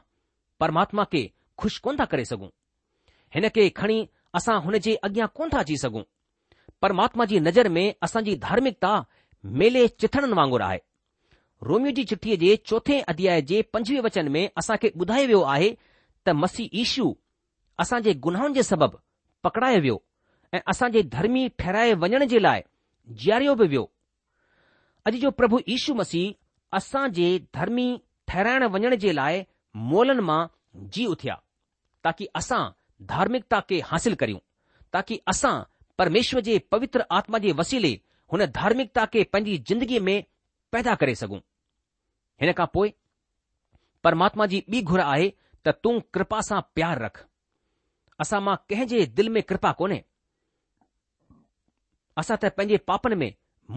परमात्मा 0.64 1.04
खे 1.14 1.24
खु़शि 1.62 1.80
कोन 1.86 1.98
था 2.00 2.06
करे 2.14 2.26
सघूं 2.32 2.50
हिन 3.36 3.48
खे 3.56 3.70
खणी 3.82 4.00
असां 4.40 4.60
हुन 4.66 4.78
जे 4.88 4.96
अॻियां 5.08 5.28
कोन 5.38 5.50
था 5.54 5.60
अची 5.66 5.78
सघूं 5.86 6.04
परमात्मा 6.82 7.26
जी 7.32 7.40
नज़र 7.48 7.70
में 7.78 7.86
असांजी 8.06 8.36
धार्मिकता 8.48 8.92
मेले 9.62 9.88
चिथड़नि 10.02 10.36
वांगुरु 10.40 10.64
आहे 10.68 10.80
रोमियो 11.70 11.92
जी 11.98 12.04
चिठीअ 12.10 12.36
जे 12.42 12.52
चौथे 12.70 12.96
अध्याय 13.12 13.42
जे 13.50 13.62
पंजवीह 13.76 14.02
वचन 14.04 14.30
में 14.36 14.42
असां 14.62 14.76
खे 14.84 14.90
ॿुधायो 15.02 15.26
वियो 15.32 15.42
आहे 15.56 15.68
त 16.26 16.30
मसीह 16.44 16.70
यीशू 16.78 17.04
असां 17.84 18.00
जे 18.08 18.14
गुनाहनि 18.28 18.54
जे 18.56 18.64
सबबि 18.70 18.98
पकड़ायो 19.48 19.80
वियो 19.84 19.98
ऐं 20.60 20.90
जे 20.96 21.04
धर्मी 21.18 21.44
ठहिराए 21.64 21.94
वञण 22.06 22.26
जे 22.32 22.40
लाइ 22.46 22.62
जीआरियो 23.24 23.54
बि 23.60 23.68
वियो 23.74 23.84
अॼु 25.12 25.20
जो 25.26 25.32
प्रभु 25.42 25.60
यीशू 25.74 25.94
मसीह 26.02 26.78
असां 26.80 27.04
जे 27.20 27.28
धर्मी 27.60 27.86
ठहिराइण 28.34 28.64
वञण 28.78 28.96
जे 29.06 29.14
लाइ 29.20 29.40
मोलनि 29.94 30.24
मां 30.32 30.40
जीउ 30.98 31.16
थिया 31.24 31.36
ताकी 32.08 32.28
असां 32.42 32.62
धार्मिकता 33.14 33.60
खे 33.70 33.82
हासिल 33.92 34.16
करियूं 34.24 34.40
ताकी 34.98 35.20
असां 35.36 35.54
परमेश्वर 36.04 36.42
जे 36.50 36.58
पवित्र 36.76 37.06
आत्मा 37.22 37.38
जे 37.48 37.52
वसीले 37.62 37.94
हुन 38.34 38.46
धार्मिकता 38.60 39.06
खे 39.14 39.24
पंहिंजी 39.34 39.58
ज़िंदगीअ 39.72 40.02
में 40.10 40.18
पैदा 40.76 40.94
करे 41.00 41.16
सघूं 41.24 41.40
हिन 42.42 42.52
खां 42.58 42.66
पोइ 42.76 42.94
परमात्मा 44.04 44.46
जी 44.52 44.60
ॿी 44.72 44.82
घुर 44.92 45.00
आहे 45.00 45.26
त 45.66 45.70
तूं 45.84 46.00
कृपा 46.18 46.40
सां 46.48 46.60
प्यार 46.78 47.02
रख 47.06 47.20
असां 48.24 48.40
मां 48.46 48.56
कंहिंजे 48.72 49.02
दिल 49.20 49.30
में 49.36 49.42
कृपा 49.52 49.72
कोन्हे 49.82 50.00
असां 52.24 52.38
त 52.42 52.52
पंहिंजे 52.60 52.78
पापनि 52.92 53.16
में 53.24 53.28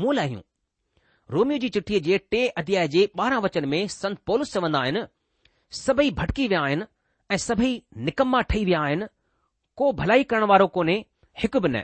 मूल 0.05 0.19
आहियूं 0.23 0.43
रोमियो 1.37 1.59
जी 1.65 1.69
चिठीअ 1.75 2.01
जे 2.09 2.19
टे 2.35 2.41
अध्याय 2.63 2.89
जे 2.95 3.03
ॿारहं 3.25 3.43
वचन 3.49 3.69
में 3.75 3.81
संत 3.97 4.19
पोलिस 4.31 4.53
चवंदा 4.55 4.81
आहिनि 4.87 5.03
सभई 5.83 6.11
भटकी 6.23 6.47
विया 6.55 6.61
आहिनि 6.71 6.85
ऐं 7.35 7.39
सभई 7.49 7.71
निकमा 8.09 8.41
ठही 8.53 8.65
विया 8.71 8.81
आहिनि 8.89 9.07
को 9.83 9.91
भलाई 10.01 10.25
करण 10.33 10.45
वारो 10.55 10.67
कोन्हे 10.79 10.97
हिकु 11.45 11.61
बि 11.61 11.69
न 11.77 11.83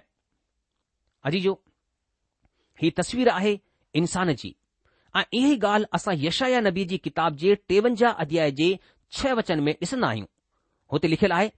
अजी 1.28 2.90
तस्वीर 3.02 3.28
आहे 3.36 3.54
इंसान 4.02 4.32
जी 4.42 4.54
ऐं 5.16 5.22
इहा 5.34 5.48
ई 5.52 5.56
ॻाल्हि 5.58 5.86
असां 5.96 6.14
यशाया 6.24 6.58
नबी 6.64 6.84
जी 6.90 6.98
किताब 7.06 7.36
जे 7.36 7.54
टेवंजाह 7.68 8.12
अध्याय 8.24 8.50
जे 8.60 8.68
छह 9.18 9.32
वचन 9.38 9.60
में 9.68 9.72
ॾिसंदा 9.80 10.08
आहियूं 10.08 10.26
हुते 10.92 11.08
लिखियलु 11.08 11.34
आहे 11.34 11.48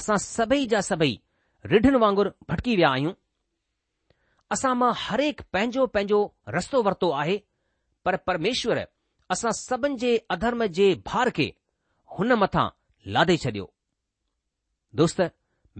असां 0.00 0.16
सभई 0.24 0.66
जा 0.72 0.80
सभई 0.90 1.12
रिढ़ियुनि 1.70 1.98
वांगुरु 2.04 2.30
भटकी 2.50 2.74
विया 2.80 2.90
आहियूं 2.96 3.12
असां 4.56 4.74
मां 4.80 4.92
हर 5.04 5.20
पंहिंजो 5.52 5.86
पंहिंजो 5.94 6.20
रस्तो 6.56 6.82
वरितो 6.88 7.10
आहे 7.22 7.38
पर 8.04 8.16
परमेश्वर 8.30 8.82
असां 9.36 9.52
सभिनि 9.60 9.96
जे 10.04 10.12
अधर्म 10.36 10.66
जे 10.80 10.88
भार 11.08 11.30
खे 11.38 11.48
हुन 12.18 12.32
मथां 12.44 12.68
लाधे 13.16 13.36
छॾियो 13.46 13.68
दोस्त 15.02 15.20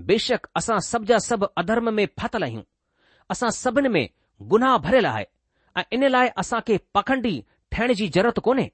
बेशक 0.09 0.47
असां 0.63 0.79
सभु 0.93 1.05
जा 1.13 1.19
सभु 1.31 1.47
अधर्म 1.65 1.95
में 2.01 2.07
फाथल 2.23 2.43
आहियूं 2.51 2.63
असां 3.37 3.51
सभिनि 3.63 3.89
में 3.99 4.07
गुनाह 4.55 4.93
आहे 5.15 5.27
ऐं 5.79 5.83
इन 5.97 6.05
लाइ 6.11 6.29
असां 6.43 6.61
खे 6.69 6.77
पखंडी 6.97 7.35
ठहिण 7.73 7.93
जी 7.99 8.07
ज़रूरत 8.15 8.39
कोन्हे 8.47 8.69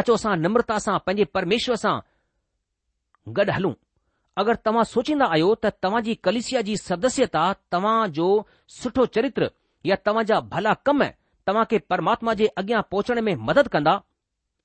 अचो 0.00 0.14
असां 0.20 0.34
नम्रता 0.42 0.76
सां 0.84 0.96
पंहिंजे 1.06 1.24
परमेश्वर 1.36 1.76
सां 1.84 1.94
गॾु 3.38 3.52
हलूं 3.56 3.72
अगरि 4.42 4.58
तव्हां 4.66 4.84
सोचींदा 4.94 5.26
आहियो 5.34 5.48
त 5.64 5.72
तव्हां 5.84 6.02
जी 6.06 6.14
कलिसिया 6.26 6.60
जी 6.68 6.76
सदस्यता 6.88 7.42
तव्हां 7.74 7.96
जो 8.18 8.28
सुठो 8.78 9.04
चरित्र 9.16 9.48
या 9.90 9.96
तव्हां 10.06 10.24
जा 10.30 10.38
भला 10.54 10.72
कम 10.88 11.02
तव्हां 11.48 11.64
खे 11.72 11.78
परमात्मा 11.92 12.34
जे 12.40 12.46
अॻियां 12.62 12.82
पहुचण 12.94 13.20
में 13.28 13.34
मदद 13.50 13.68
कंदा 13.76 13.94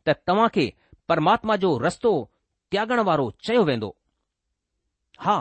त 0.07 0.15
तव्हां 0.27 0.47
खे 0.57 0.65
परमात्मा 1.13 1.55
जो 1.65 1.77
रस्तो 1.87 2.11
त्यागण 2.75 2.99
वारो 3.11 3.27
चयो 3.47 3.63
वेंदो 3.71 3.91
हा 5.27 5.35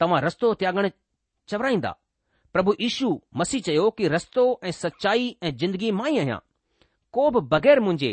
तव्हां 0.00 0.20
रस्तो 0.28 0.52
त्यागण 0.60 0.88
चवराईंदा 1.50 1.94
પ્રભુ 2.52 2.72
ઈસુ 2.78 3.10
મસીચ 3.32 3.68
એઓ 3.68 3.90
કે 3.90 4.08
રસ્તો 4.08 4.58
એ 4.62 4.70
સચ્ચાઈ 4.72 5.36
એ 5.40 5.48
જિંદગી 5.58 5.92
માં 5.98 6.14
હયા 6.16 6.40
કોબ 7.14 7.34
બગર 7.50 7.80
મુજે 7.86 8.10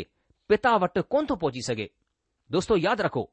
પિતા 0.48 0.78
વટ 0.82 0.98
કોન 1.12 1.26
તો 1.26 1.34
પહોંચી 1.40 1.64
સકે 1.68 1.86
દોસ્તો 2.52 2.74
યાદ 2.84 3.00
રાખો 3.04 3.24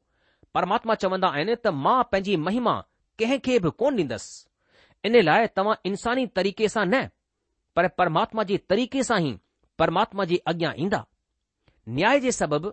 પરમાત્મા 0.52 1.00
ચવંદા 1.02 1.32
આને 1.38 1.54
ત 1.62 1.66
માં 1.84 2.04
પેજી 2.10 2.36
મહિમા 2.46 2.80
કહે 3.18 3.38
કે 3.44 3.54
કોન 3.80 3.94
દંદસ 3.96 4.26
ઇને 5.06 5.20
લાય 5.28 5.48
તમ 5.48 5.68
ઇન્સાની 5.88 6.26
તરીકે 6.36 6.66
સા 6.74 6.84
ન 6.92 6.94
પર 7.74 7.86
પરમાત્માજી 7.98 8.60
તરીકે 8.70 9.00
સા 9.08 9.18
હી 9.24 9.36
પરમાત્માજી 9.78 10.40
અજ્ઞા 10.50 10.74
ઇંદા 10.84 11.04
ન્યાય 11.96 12.20
જે 12.24 12.32
સબબ 12.40 12.64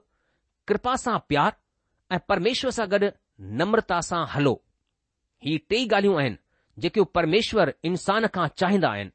કૃપા 0.68 0.98
સા 1.06 1.20
પ્યાર 1.30 1.54
એ 2.16 2.18
પરમેશ્વર 2.28 2.72
સા 2.78 2.88
ગડ 2.92 3.06
નમ્રતા 3.58 4.02
સા 4.10 4.26
હલો 4.34 4.54
હી 5.44 5.58
3 5.58 5.88
ગાલ્યો 5.92 6.20
હે 6.24 6.38
जेकियूं 6.82 7.06
परमेश्वरु 7.16 7.72
इन्सान 7.86 8.28
खां 8.36 8.48
चाहिंदा 8.58 8.90
आहिनि 8.98 9.12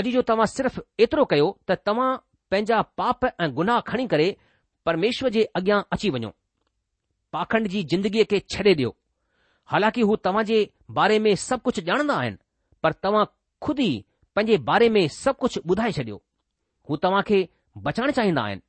अॼु 0.00 0.10
जो 0.16 0.22
तव्हां 0.30 0.46
सिर्फ़ु 0.54 0.82
एतिरो 1.04 1.24
कयो 1.32 1.46
त 1.70 1.76
तव्हां 1.88 2.08
पंहिंजा 2.50 2.80
पाप 3.00 3.24
ऐं 3.28 3.50
गुनाह 3.54 3.80
खणी 3.90 4.06
करे 4.14 4.26
परमेश्वर 4.86 5.30
जे 5.36 5.42
अॻियां 5.60 5.80
अची 5.96 6.10
वञो 6.16 6.30
पाखंड 7.36 7.68
जी 7.76 7.82
ज़िंदगीअ 7.92 8.24
खे 8.32 8.38
छॾे 8.52 8.72
ॾियो 8.74 8.90
हालांकि 9.72 10.02
हू 10.10 10.16
तव्हां 10.28 10.44
जे 10.52 10.58
बारे 10.98 11.18
में 11.28 11.34
सभु 11.48 11.62
कुझु 11.68 11.82
ॼाणंदा 11.92 12.14
आहिनि 12.22 12.36
पर 12.82 12.92
तव्हां 13.04 13.24
खुदि 13.66 13.86
ई 13.88 13.96
पंहिंजे 14.36 14.58
बारे 14.70 14.88
में 14.96 15.02
सभु 15.18 15.38
कुझु 15.44 15.60
ॿुधाए 15.72 15.92
छॾियो 15.98 16.20
हू 16.90 16.96
तव्हां 17.06 17.22
खे 17.30 17.40
बचाइण 17.88 18.10
चाहींदा 18.20 18.42
आहिनि 18.50 18.62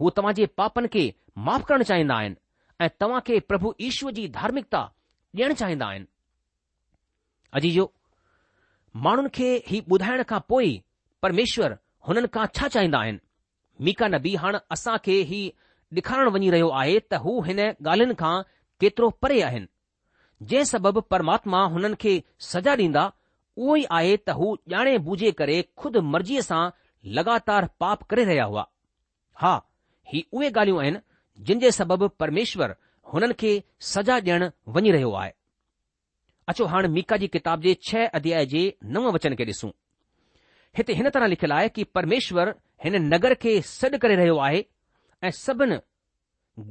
हू 0.00 0.10
तव्हां 0.16 0.34
जे 0.40 0.46
पापनि 0.62 0.88
खे 0.96 1.04
माफ़ु 1.48 1.68
करणु 1.72 1.84
चाहींदा 1.90 2.16
आहिनि 2.22 2.36
ऐं 2.80 2.88
तव्हां 3.00 3.20
खे 3.26 3.40
प्रभु 3.52 3.74
ईश्वर 3.90 4.18
जी 4.20 4.26
धार्मिकता 4.40 4.80
ॾियणु 5.38 5.54
चाहींदा 5.62 5.86
आहिनि 5.92 6.06
अजीजो 7.58 7.84
माण्हुनि 9.04 9.28
खे 9.34 9.48
ही 9.68 9.80
ॿुधाइण 9.92 10.22
खां 10.30 10.38
पोइ 10.48 10.68
परमेश्वर 11.22 11.74
हुननि 12.08 12.28
खां 12.34 12.46
छा 12.56 12.68
चाहींदा 12.76 12.98
आहिनि 12.98 13.18
मीका 13.86 14.08
नबी 14.14 14.34
हाणे 14.42 14.58
असां 14.76 14.96
खे 15.04 15.16
ही 15.30 15.40
ॾेखारणु 15.98 16.30
वञी 16.34 16.50
रहियो 16.54 16.68
आहे 16.80 16.98
त 17.12 17.20
हू 17.24 17.32
हिन 17.46 17.60
ॻाल्हियुनि 17.62 18.14
खां 18.18 18.34
केतिरो 18.82 19.08
परे 19.22 19.40
आहिनि 19.48 19.72
जंहिं 20.50 20.64
सबबि 20.72 21.00
परमात्मा 21.12 21.62
हुननि 21.72 21.96
खे 22.04 22.12
सजा 22.50 22.74
ॾींदा 22.84 23.04
उहो 23.62 23.74
ई 23.80 23.84
आहे 23.98 24.16
त 24.26 24.36
हू 24.40 24.52
ॼाणे 24.74 24.96
बूझे 25.08 25.30
करे 25.40 25.58
खुद 25.82 25.96
मर्ज़ीअ 26.12 26.46
सां 26.50 26.62
लगातार 27.20 27.66
पाप 27.84 28.02
करे 28.12 28.24
रहिया 28.30 28.44
हुआ 28.52 28.64
हा 29.44 29.54
ही 30.12 30.24
उहे 30.38 30.50
ॻाल्हियूं 30.54 30.80
आहिनि 30.84 31.02
जिन 31.50 31.60
जे 31.66 31.70
सबबि 31.80 32.06
परमेश्वर 32.24 32.74
हुननि 33.14 33.34
खे 33.44 33.52
सजा 33.94 34.16
ॾियणु 34.28 34.48
वञी 34.78 34.96
रहियो 34.98 35.12
आहे 35.24 35.32
अचो 36.50 36.64
हाणे 36.70 36.88
मीका 36.92 37.16
जी 37.22 37.26
किताब 37.34 37.60
जे 37.64 37.72
छह 37.88 38.06
अध्याय 38.18 38.46
जे 38.52 38.62
नव 38.94 39.04
वचन 39.16 39.34
खे 39.38 39.44
ॾिसूं 39.50 39.68
हिते 40.78 40.92
हिन 41.00 41.08
तरह 41.16 41.26
लिखियलु 41.26 41.54
आहे 41.54 41.68
की 41.76 41.82
परमेश्वर 41.98 42.48
हिन 42.84 42.94
नगर 43.12 43.34
खे 43.44 43.52
सॾु 43.72 43.98
करे 44.04 44.14
रहियो 44.20 44.36
आहे 44.46 44.62
ऐं 45.26 45.30
सभिनि 45.36 45.76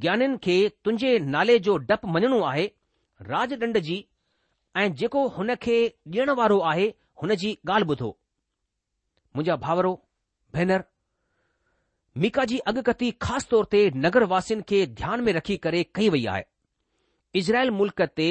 ज्ञानिन 0.02 0.36
खे 0.46 0.56
तुंहिंजे 0.84 1.12
नाले 1.36 1.58
जो 1.70 1.76
डपु 1.92 2.06
मञणो 2.16 2.40
आहे 2.50 2.66
राज 3.30 3.54
ॾंढ 3.62 3.78
जी 3.88 3.98
ऐं 4.82 4.86
जेको 5.04 5.24
हुन 5.38 5.54
खे 5.64 5.78
ॾियण 6.16 6.30
वारो 6.42 6.58
आहे 6.74 6.86
हुन 7.24 7.34
जी 7.46 7.54
ॻाल्हि 7.70 7.88
ॿुधो 7.94 8.10
मुंहिंजा 8.12 9.58
भाउरो 9.66 9.94
भेनर 10.60 10.82
मीका 12.22 12.44
जी 12.52 12.58
अॻकथी 12.70 13.10
ख़ासि 13.24 13.50
तौर 13.56 13.64
ते 13.72 13.82
नगर 14.04 14.24
वासियुनि 14.36 14.64
खे 14.70 14.84
ध्यान 15.02 15.20
में 15.28 15.32
रखी 15.42 15.56
करे 15.66 15.82
कई 15.98 16.08
वई 16.16 16.24
आहे 16.38 16.48
इज़राइल 17.40 17.70
मुल्क 17.82 18.02
ते 18.20 18.30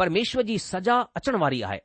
परमेश्वर 0.00 0.42
जी 0.48 0.56
सज़ा 0.58 0.94
अचण 1.16 1.34
वारी 1.40 1.60
आहे 1.70 1.78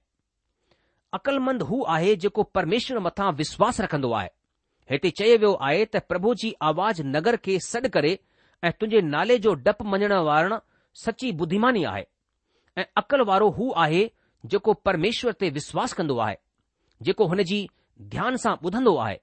अक़लमंद 1.14 1.62
हू 1.70 1.82
आहे 1.96 2.16
जेको 2.26 2.44
परमेश्वर 2.58 3.00
मथां 3.08 3.32
विश्वास 3.40 3.80
रखंदो 3.86 4.12
आहे 4.20 4.30
हिते 4.92 5.10
चयो 5.18 5.38
वियो 5.42 5.52
आहे 5.70 5.82
त 5.96 6.02
प्रभु 6.12 6.32
जी 6.44 6.52
आवाज़ 6.68 7.02
नगर 7.16 7.36
खे 7.48 7.56
सॾु 7.66 7.90
करे 7.96 8.12
ऐं 8.64 8.72
तुंहिंजे 8.82 9.02
नाले 9.16 9.38
जो 9.46 9.54
डपु 9.66 9.88
मञण 9.96 10.14
वारण 10.30 10.56
सची 11.02 11.32
बुद्धिमानी 11.42 11.84
आहे 11.94 12.06
ऐं 12.78 12.86
अकल 13.04 13.26
वारो 13.32 13.50
हू 13.60 13.70
आहे 13.88 14.02
जेको 14.54 14.74
परमेश्वर 14.90 15.36
ते 15.42 15.50
विश्वास 15.60 15.94
कंदो 16.00 16.18
आहे 16.28 16.38
जेको 17.10 17.28
हुन 17.34 17.44
जी 17.52 17.60
ध्यान 18.16 18.36
सां 18.46 18.56
ॿुधंदो 18.70 18.96
आहे 19.08 19.20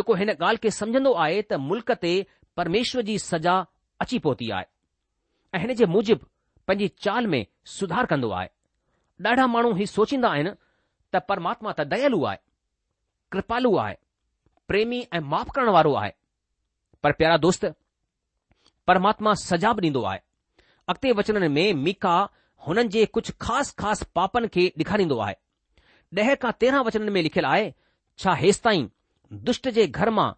जेको 0.00 0.18
हिन 0.22 0.34
ॻाल्हि 0.36 0.64
खे 0.68 0.74
समझंदो 0.82 1.14
आहे 1.24 1.40
त 1.48 1.62
मुल्क 1.72 1.96
ते 2.04 2.12
परमेश्वर 2.62 3.08
जी 3.12 3.18
सज़ा 3.30 3.56
अची 4.04 4.18
पहुती 4.28 4.50
आहे 4.60 4.70
ऐं 5.58 5.64
हिन 5.66 5.74
जे 5.82 5.92
मूजिबि 5.96 6.28
पंहिंजी 6.66 6.88
चाल 7.08 7.26
में 7.36 7.42
सुधार 7.72 8.06
कंदो 8.06 8.30
आहे 8.38 8.48
ॾाढा 9.24 9.46
माण्हू 9.46 9.72
हीउ 9.78 9.86
सोचींदा 9.86 10.28
आहिनि 10.34 10.50
त 11.12 11.16
परमात्मा 11.28 11.72
त 11.78 11.80
दयालु 11.90 12.22
आहे 12.28 12.38
कृपालु 13.32 13.70
आहे 13.84 13.94
प्रेमी 14.68 14.98
ऐं 15.14 15.20
माफ़ 15.32 15.48
करण 15.54 15.68
वारो 15.76 15.92
आहे 16.00 16.10
पर 17.02 17.12
प्यारा 17.18 17.36
दोस्त 17.46 17.66
परमात्मा 18.90 19.32
सजा 19.44 19.72
बि 19.76 19.80
ॾींदो 19.86 20.02
आहे 20.10 20.18
अॻिते 20.90 21.12
वचन 21.18 21.50
में 21.52 21.72
मीका 21.84 22.14
हुननि 22.66 22.88
जे 22.96 23.04
कुझु 23.14 23.32
ख़ासि 23.44 23.72
ख़ासि 23.80 24.04
पापनि 24.16 24.48
खे 24.54 24.66
ॾेखारींदो 24.82 25.18
आहे 25.26 25.34
ॾह 26.20 26.34
खां 26.42 26.50
तेरहं 26.60 26.84
वचननि 26.88 27.10
में 27.14 27.22
लिखियलु 27.22 27.48
आहे 27.48 27.70
छा 28.18 28.34
हेसि 28.42 28.60
ताईं 28.64 28.86
दुष्ट 29.46 29.68
जे 29.78 29.86
घर 29.86 30.10
मां 30.18 30.28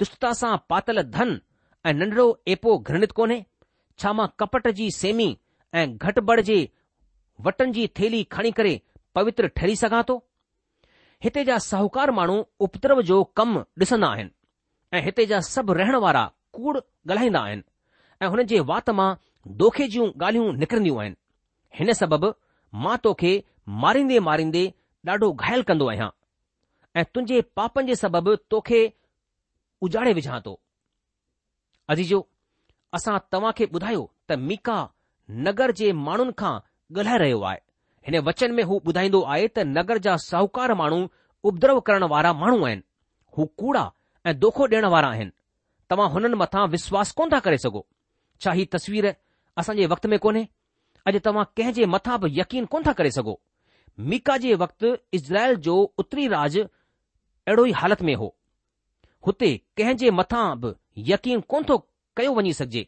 दुष्टता 0.00 0.32
सां 0.40 0.56
पातल 0.72 1.02
धन 1.16 1.38
ऐं 1.86 1.92
नंढड़ो 2.00 2.26
एपो 2.54 2.76
घृणित 2.88 3.12
कोन्हे 3.18 3.38
छा 3.98 4.12
मां 4.18 4.26
कपट 4.40 4.68
जी 4.80 4.90
सेमी 4.98 5.30
ऐं 5.80 5.86
घटिबड़ 5.96 6.40
जे 6.48 6.56
वटनि 7.46 7.72
जी 7.76 7.86
थेली 7.98 8.22
खणी 8.36 8.50
करे 8.58 8.74
पवित्र 9.14 9.46
ठरी 9.58 9.76
सघां 9.82 10.02
थो 10.08 10.16
हिते 11.24 11.44
जा 11.48 11.56
साहूकार 11.70 12.10
माण्हू 12.18 12.36
उपद्रव 12.66 13.00
जो 13.10 13.22
कमु 13.40 13.60
ॾिसंदा 13.82 14.08
आहिनि 14.14 14.30
ऐं 14.96 15.02
हिते 15.04 15.26
जा 15.32 15.40
सभु 15.48 15.72
रहण 15.80 15.96
वारा 16.04 16.24
कूड़ 16.56 16.76
ॻाल्हाईंदा 16.78 17.40
आहिनि 17.46 17.62
ऐं 18.22 18.28
हुन 18.34 18.42
जे 18.52 18.60
वात 18.72 18.90
मां 19.00 19.10
दोखे 19.62 19.86
जूं 19.94 20.06
ॻाल्हियूं 20.20 20.52
निकिरंदियूं 20.62 21.00
आहिनि 21.02 21.16
हिन 21.78 21.92
सबबि 22.00 22.32
मां 22.86 22.96
तोखे 23.06 23.32
मारींदे 23.84 24.18
मारींदे 24.28 24.64
ॾाढो 25.08 25.32
घायल 25.44 25.62
कंदो 25.70 25.86
आहियां 25.92 26.08
ऐं 27.00 27.04
तुंहिंजे 27.14 27.40
पापनि 27.58 27.86
जे 27.88 27.94
सबबि 28.04 28.36
तोखे 28.50 28.80
उजाड़े 29.86 30.12
विझां 30.20 30.40
थो 30.46 30.58
अजीजो 31.94 32.26
असां 32.98 33.18
तव्हां 33.32 33.52
खे 33.60 33.64
ॿुधायो 33.76 34.02
त 34.30 34.36
मीका 34.48 34.78
नगर 35.30 35.70
जे 35.78 35.92
माण्हुनि 35.92 36.32
खां 36.38 36.58
ॻाल्हाए 36.96 37.18
रहियो 37.18 37.40
आहे 37.42 37.58
हिन 38.06 38.18
वचन 38.28 38.52
में 38.54 38.62
हू 38.70 38.78
ॿुधाईंदो 38.86 39.20
आहे 39.22 39.46
त 39.48 39.58
नगर 39.78 39.98
जा 40.06 40.16
साहूकार 40.28 40.74
माण्हू 40.80 41.00
उपद्रव 41.50 41.80
करण 41.88 42.02
वारा 42.12 42.32
माण्हू 42.40 42.64
आहिनि 42.66 42.82
हू 43.38 43.44
कूड़ा 43.58 43.90
ऐं 44.26 44.38
दोखो 44.38 44.66
ॾियण 44.66 44.84
वारा 44.94 45.08
आहिनि 45.16 45.30
तव्हां 45.90 46.08
हुननि 46.12 46.36
मथां 46.42 46.66
विश्वास 46.74 47.12
कोन 47.20 47.30
था 47.32 47.38
करे 47.46 47.58
सघो 47.64 47.86
छा 48.40 48.52
ही 48.60 48.64
तस्वीर 48.74 49.12
असांजे 49.62 49.86
वक़्त 49.92 50.06
में 50.14 50.18
कोन्हे 50.24 50.42
अॼु 51.06 51.18
तव्हां 51.26 51.44
कंहिंजे 51.56 51.86
मथां 51.94 52.18
बि 52.22 52.30
यकीन 52.40 52.64
कोन 52.74 52.82
था 52.86 52.92
करे 53.00 53.10
सघो 53.18 53.40
मीका 54.12 54.36
जे 54.42 54.54
वक़्तु 54.64 54.94
इज़राइल 55.18 55.56
जो 55.66 55.76
उत्तरी 56.02 56.26
राज 56.34 56.58
अहिड़ो 56.66 57.66
ई 57.66 57.70
हालति 57.80 58.04
में 58.06 58.14
हो 58.20 58.34
हुते 59.26 59.50
कंहिंजे 59.78 60.10
मथां 60.20 60.44
बि 60.60 60.74
यकीन 61.12 61.40
कोन 61.54 61.64
थो 61.70 61.78
कयो 62.16 62.32
वञी 62.34 62.52
सघिजे 62.60 62.86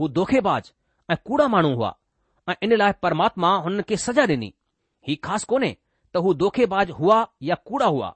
हू 0.00 0.08
दोखेबाज 0.18 0.72
ऐं 1.10 1.16
कूड़ा 1.26 1.46
माण्हू 1.48 1.74
हुआ 1.74 1.94
ऐं 2.50 2.54
इन 2.62 2.74
लाइ 2.76 2.92
परमात्मा 3.02 3.50
हुननि 3.64 3.82
खे 3.88 3.96
सजा 4.04 4.22
ॾिनी 4.32 4.52
हीउ 5.08 5.16
ख़ासि 5.26 5.46
कोन्हे 5.48 5.72
त 6.14 6.22
हू 6.24 6.34
दोखेबाज 6.42 6.90
हुआ 6.98 7.18
या 7.48 7.54
कूड़ा 7.68 7.86
हुआ 7.86 8.10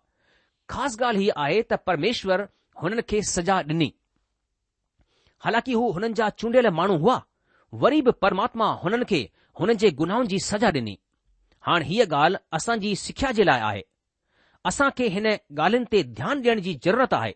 ख़ासि 0.71 0.97
ॻाल्हि 1.05 1.23
हीअ 1.25 1.35
आहे 1.45 1.63
त 1.73 1.79
परमेश्वर 1.89 2.47
हुननि 2.83 3.03
खे 3.13 3.23
सजा 3.31 3.57
ॾिनी 3.73 3.89
हालांकि 5.45 5.73
हू 5.81 5.91
हुननि 5.99 6.13
जा 6.21 6.29
चूंडियल 6.43 6.69
माण्हू 6.81 6.97
हुआ 7.05 7.17
वरी 7.85 8.03
बि 8.09 8.13
परमात्मा 8.27 8.67
हुननि 8.85 9.05
खे 9.13 9.23
हुननि 9.61 9.75
जे 9.85 9.91
गुनाहनि 10.01 10.27
जी 10.33 10.39
सजा 10.49 10.71
ॾिनी 10.81 10.97
हाणे 11.67 11.87
हीअ 11.93 12.07
ॻाल्हि 12.17 12.41
असांजी 12.59 12.95
सिख्या 13.07 13.31
जे 13.39 13.45
लाइ 13.51 13.61
आहे 13.71 13.83
असां 14.71 14.89
खे 14.99 15.07
हिन 15.17 15.27
ॻाल्हियुनि 15.37 15.87
ते 15.93 16.03
ध्यानु 16.21 16.41
ॾियण 16.45 16.61
जी 16.69 16.75
ज़रूरत 16.85 17.15
आहे 17.23 17.33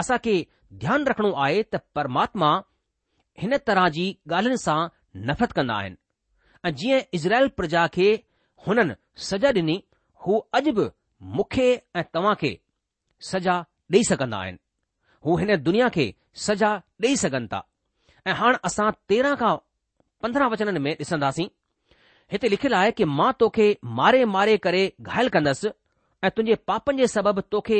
असां 0.00 0.16
खे 0.24 0.34
ध्यानु 0.82 1.04
रखणो 1.12 1.32
आहे 1.44 1.62
त 1.72 1.80
परमात्मा 1.94 2.50
हिन 3.40 3.56
तरह 3.68 3.88
जी 3.96 4.04
ॻाल्हियुनि 4.32 4.58
सां 4.60 4.78
नफ़रत 5.30 5.52
कंदा 5.58 5.74
आहिनि 5.82 5.96
ऐं 6.68 6.74
जीअं 6.80 7.00
इज़राइल 7.18 7.48
प्रजा 7.58 7.82
खे 7.96 8.06
हुननि 8.66 8.94
सजा 9.28 9.52
ॾिनी 9.60 9.76
हू 10.26 10.38
अॼु 10.60 10.72
बि 10.78 10.86
मूंखे 11.38 11.68
ऐं 12.00 12.04
तव्हां 12.16 12.34
खे 12.42 12.50
सजा 13.30 13.54
ॾेई 13.96 14.02
सघंदा 14.10 14.40
आहिनि 14.46 14.58
हू 15.26 15.36
हिन 15.42 15.56
दुनिया 15.68 15.88
खे 15.98 16.06
सजा 16.48 16.72
ॾेई 17.06 17.20
सघनि 17.22 17.48
था 17.54 17.60
ऐं 18.26 18.34
हाणे 18.42 18.60
असां 18.70 18.90
तेरहं 19.12 19.40
खां 19.44 19.54
पंद्रहं 20.22 20.50
वचननि 20.54 20.82
में 20.88 20.92
ॾिसंदासीं 21.06 21.48
हिते 22.32 22.48
लिखियलु 22.54 22.76
आहे 22.82 22.90
कि 22.98 23.04
मां 23.18 23.30
तोखे 23.42 23.66
मारे 23.98 24.24
मारे 24.36 24.56
करे 24.66 24.82
घायल 25.10 25.28
कंदसि 25.36 25.68
ऐं 26.24 26.30
तुंहिंजे 26.36 26.60
पापनि 26.70 27.00
जे 27.02 27.06
सबबि 27.16 27.42
तोखे 27.54 27.78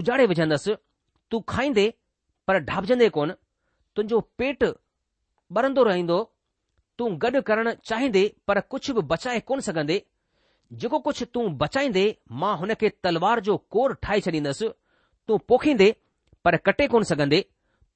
उजाड़े 0.00 0.26
विझंदसि 0.34 0.74
तूं 1.30 1.40
खाईंदे 1.52 1.86
पर 2.48 2.58
ढापजंदे 2.68 3.08
कोन 3.16 3.32
तुंहिंजो 3.96 4.20
पेट 4.40 4.64
बरंदो 5.56 5.82
रहंदो 5.90 6.18
तूं 7.00 7.08
गॾु 7.24 7.42
करणु 7.50 7.72
चाहींदे 7.90 8.22
पर 8.50 8.60
कुझु 8.72 8.92
बि 8.98 9.02
बचाए 9.12 9.40
कोन 9.50 9.60
सघंदे 9.68 9.96
जेको 10.82 10.98
कुझु 11.06 11.24
तूं 11.36 11.44
बचाईंदे 11.62 12.02
मां 12.42 12.50
हुनखे 12.62 12.88
तलवार 13.04 13.40
जो 13.46 13.56
कोर 13.76 13.94
ठाहे 14.04 14.20
छॾींदुसि 14.26 14.68
तूं 15.28 15.38
पोखींदे 15.52 15.88
पर 16.46 16.56
कटे 16.66 16.86
कोन 16.92 17.02
सघंदे 17.10 17.40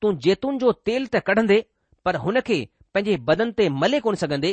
तूं 0.02 0.11
जेतून 0.26 0.59
जो 0.62 0.72
तेल 0.90 1.07
त 1.16 1.20
कढंदे 1.28 1.59
पर 2.09 2.16
हुनखे 2.24 2.59
पंहिंजे 2.94 3.16
बदन 3.28 3.52
ते 3.61 3.68
मले 3.83 4.00
कोन 4.07 4.18
सघंदे 4.22 4.52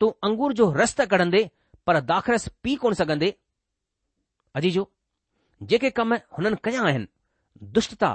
तूं 0.00 0.10
अंगूर 0.28 0.52
जो 0.60 0.68
रस 0.82 0.94
त 1.00 1.06
कढंदे 1.14 1.44
पर 1.88 2.00
दाख़रस 2.10 2.48
पी 2.66 2.74
कोन 2.84 2.98
सघंदे 3.00 3.30
अजीजो 4.60 4.84
जेके 5.70 5.90
कम 6.00 6.14
हुननि 6.36 6.60
कया 6.68 6.84
आहिनि 6.92 7.68
दुष्टा 7.78 8.12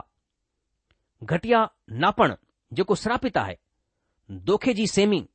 घटिया 1.34 1.60
नापण 2.06 2.36
जेको 2.74 2.96
श्रापित 2.96 3.38
आहे 3.38 3.58
दोखे 4.50 4.74
जी 4.74 4.86
सेमी 4.88 5.26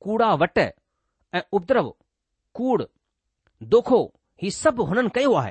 कूड़ा 0.00 0.32
वट 0.42 0.58
ऐं 0.58 1.40
उपद्रव 1.58 1.94
कूड़ 2.54 2.82
दोखो 3.74 4.02
ही 4.42 4.50
सभु 4.50 4.84
हुननि 4.90 5.08
कयो 5.14 5.32
आहे 5.40 5.50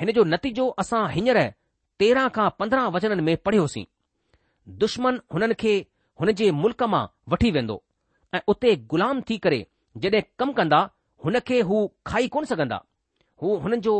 हिन 0.00 0.12
जो 0.12 0.24
नतीजो 0.24 0.68
असां 0.82 1.06
हींअर 1.10 1.38
तेरहं 1.98 2.28
खां 2.36 2.48
पंद्रहं 2.58 2.90
वचननि 2.92 3.22
में 3.22 3.36
पढ़ियोसीं 3.44 3.84
दुश्मन 4.82 5.20
हुननि 5.34 5.54
खे 5.62 5.76
हुन 6.20 6.32
जे 6.40 6.50
मुल्क 6.64 6.82
मां 6.94 7.06
वठी 7.32 7.50
वेंदो 7.56 7.82
ऐं 8.34 8.40
उते 8.48 8.74
ग़ुलाम 8.92 9.20
थी 9.30 9.38
करे 9.46 9.66
जॾहिं 10.04 10.22
कमु 10.38 10.52
कंदा 10.52 10.80
हुन 11.24 11.38
खे 11.48 11.60
हू 11.68 11.86
खाई 12.06 12.28
कोन 12.36 12.44
सघंदा 12.52 12.80
हू 13.42 13.56
हुननि 13.66 13.76
जो 13.88 13.94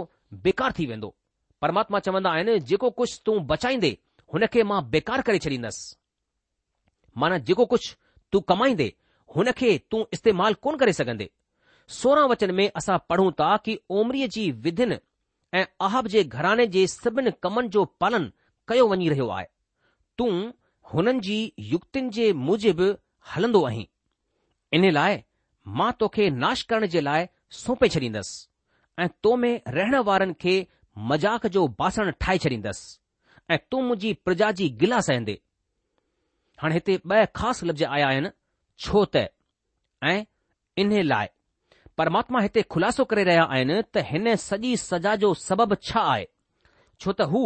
बेकार 0.46 0.72
थी 0.78 0.86
वेंदो 0.86 1.14
परमात्मा 1.62 1.98
चवंदा 2.08 2.30
आहिनि 2.36 2.58
जेको 2.70 2.90
कुझु 3.00 3.20
तूं 3.26 3.36
बचाईंदे 3.50 3.96
हुन 4.34 4.46
खे 4.54 4.62
मां 4.72 4.80
बेकार 4.90 5.22
करे 5.28 5.38
छॾींदसि 5.46 5.94
माना 7.22 7.38
जेको 7.48 7.64
कुझु 7.72 7.94
तूं 8.32 8.40
कमाईंदे 8.50 8.92
हुन 9.36 9.50
खे 9.60 9.70
तूं 9.90 10.02
इस्तेमालु 10.12 10.54
कोन 10.64 10.76
करे 10.80 10.92
सघंदे 11.00 11.28
सोरहं 11.98 12.28
वचन 12.30 12.50
में 12.58 12.68
असां 12.80 12.98
पढ़ूं 13.08 13.30
था 13.40 13.56
कि 13.64 13.78
ओमरीअ 14.00 14.28
जी 14.36 14.50
विधिन 14.66 14.96
ऐं 15.58 15.64
आहब 15.88 16.06
जे 16.14 16.22
घराने 16.38 16.66
जे 16.76 16.86
सभिनि 16.92 17.30
कमनि 17.42 17.68
जो 17.76 17.84
पालन 18.02 18.30
कयो 18.68 18.86
वञी 18.92 19.08
रहियो 19.08 19.28
आहे 19.36 19.46
तूं 20.18 20.30
हुननि 20.94 21.20
जी 21.26 21.36
युक्तियुनि 21.74 22.10
जे 22.18 22.32
मुज़िबि 22.48 22.88
हलंदो 23.34 23.64
आहीं 23.66 23.86
इन 24.78 24.90
लाइ 24.96 25.22
मां 25.80 25.92
तोखे 26.00 26.28
नाश 26.42 26.62
करण 26.70 26.86
जे 26.94 27.00
लाइ 27.00 27.26
सौंपे 27.60 27.88
छॾींदसि 27.94 29.02
ऐं 29.02 29.08
तो 29.22 29.36
में 29.44 29.52
रहण 29.76 29.94
वारनि 30.08 30.34
खे 30.40 30.54
मज़ाक 31.12 31.46
जो 31.58 31.66
बासण 31.78 32.10
ठाहे 32.20 32.38
छॾींदसि 32.46 33.52
ऐं 33.54 33.58
तूं 33.70 33.80
मुंहिंजी 33.88 34.12
प्रजा 34.24 34.50
जी 34.60 34.68
गिला 34.82 35.00
सहंदे 35.10 35.38
हाणे 36.62 36.74
हिते 36.74 36.96
ॿ 36.96 37.24
ख़ासि 37.38 37.66
लफ़्ज़ 37.66 37.84
आया 37.94 38.08
आहिनि 38.08 38.28
छो 38.84 39.04
त 39.16 39.28
ऐं 40.10 40.22
इन 40.82 40.92
लाइ 41.10 41.26
परमात्मा 41.98 42.40
हिते 42.44 42.62
ख़ुलासो 42.72 43.04
करे 43.10 43.24
रहिया 43.28 43.44
आहिनि 43.54 43.76
त 43.94 44.04
हिन 44.10 44.34
सॼी 44.44 44.76
सज़ा 44.82 45.14
जो 45.24 45.32
सबबु 45.46 45.74
छा 45.88 46.00
आहे 46.12 46.26
छो 47.00 47.12
त 47.18 47.28
हू 47.34 47.42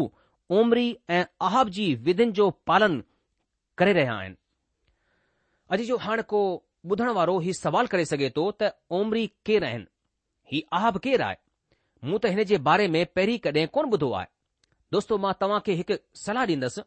ओमरी 0.59 0.87
ऐं 1.17 1.25
आहाब 1.49 1.69
जी 1.77 1.87
विधिन 2.09 2.33
जो 2.41 2.51
पालन 2.69 3.01
करे 3.79 3.93
रहिया 4.01 4.15
आहिनि 4.21 4.37
अॼु 5.73 5.85
जो 5.93 5.97
हाणे 6.07 6.23
को 6.35 6.41
ॿुधण 6.93 7.09
वारो 7.19 7.39
ही 7.45 7.53
सवाल 7.55 7.87
करे 7.93 8.05
सघे 8.13 8.29
थो 8.37 8.43
त 8.61 8.71
ओमरी 8.99 9.27
केरु 9.49 9.67
आहिनि 9.69 9.87
ही 10.53 10.63
आहाब 10.81 10.99
केरु 11.07 11.25
आहे 11.29 11.41
मूं 12.11 12.19
त 12.25 12.31
हिन 12.35 12.45
जे 12.53 12.59
बारे 12.71 12.87
में 12.97 13.01
पहिरीं 13.19 13.39
कॾहिं 13.47 13.67
कोन 13.77 13.91
ॿुधो 13.97 14.13
आहे 14.21 14.27
दोस्तो 14.97 15.19
मां 15.25 15.33
तव्हां 15.41 15.61
खे 15.67 15.73
हिकु 15.83 15.97
सलाह 16.27 16.47
ॾींदसि 16.53 16.83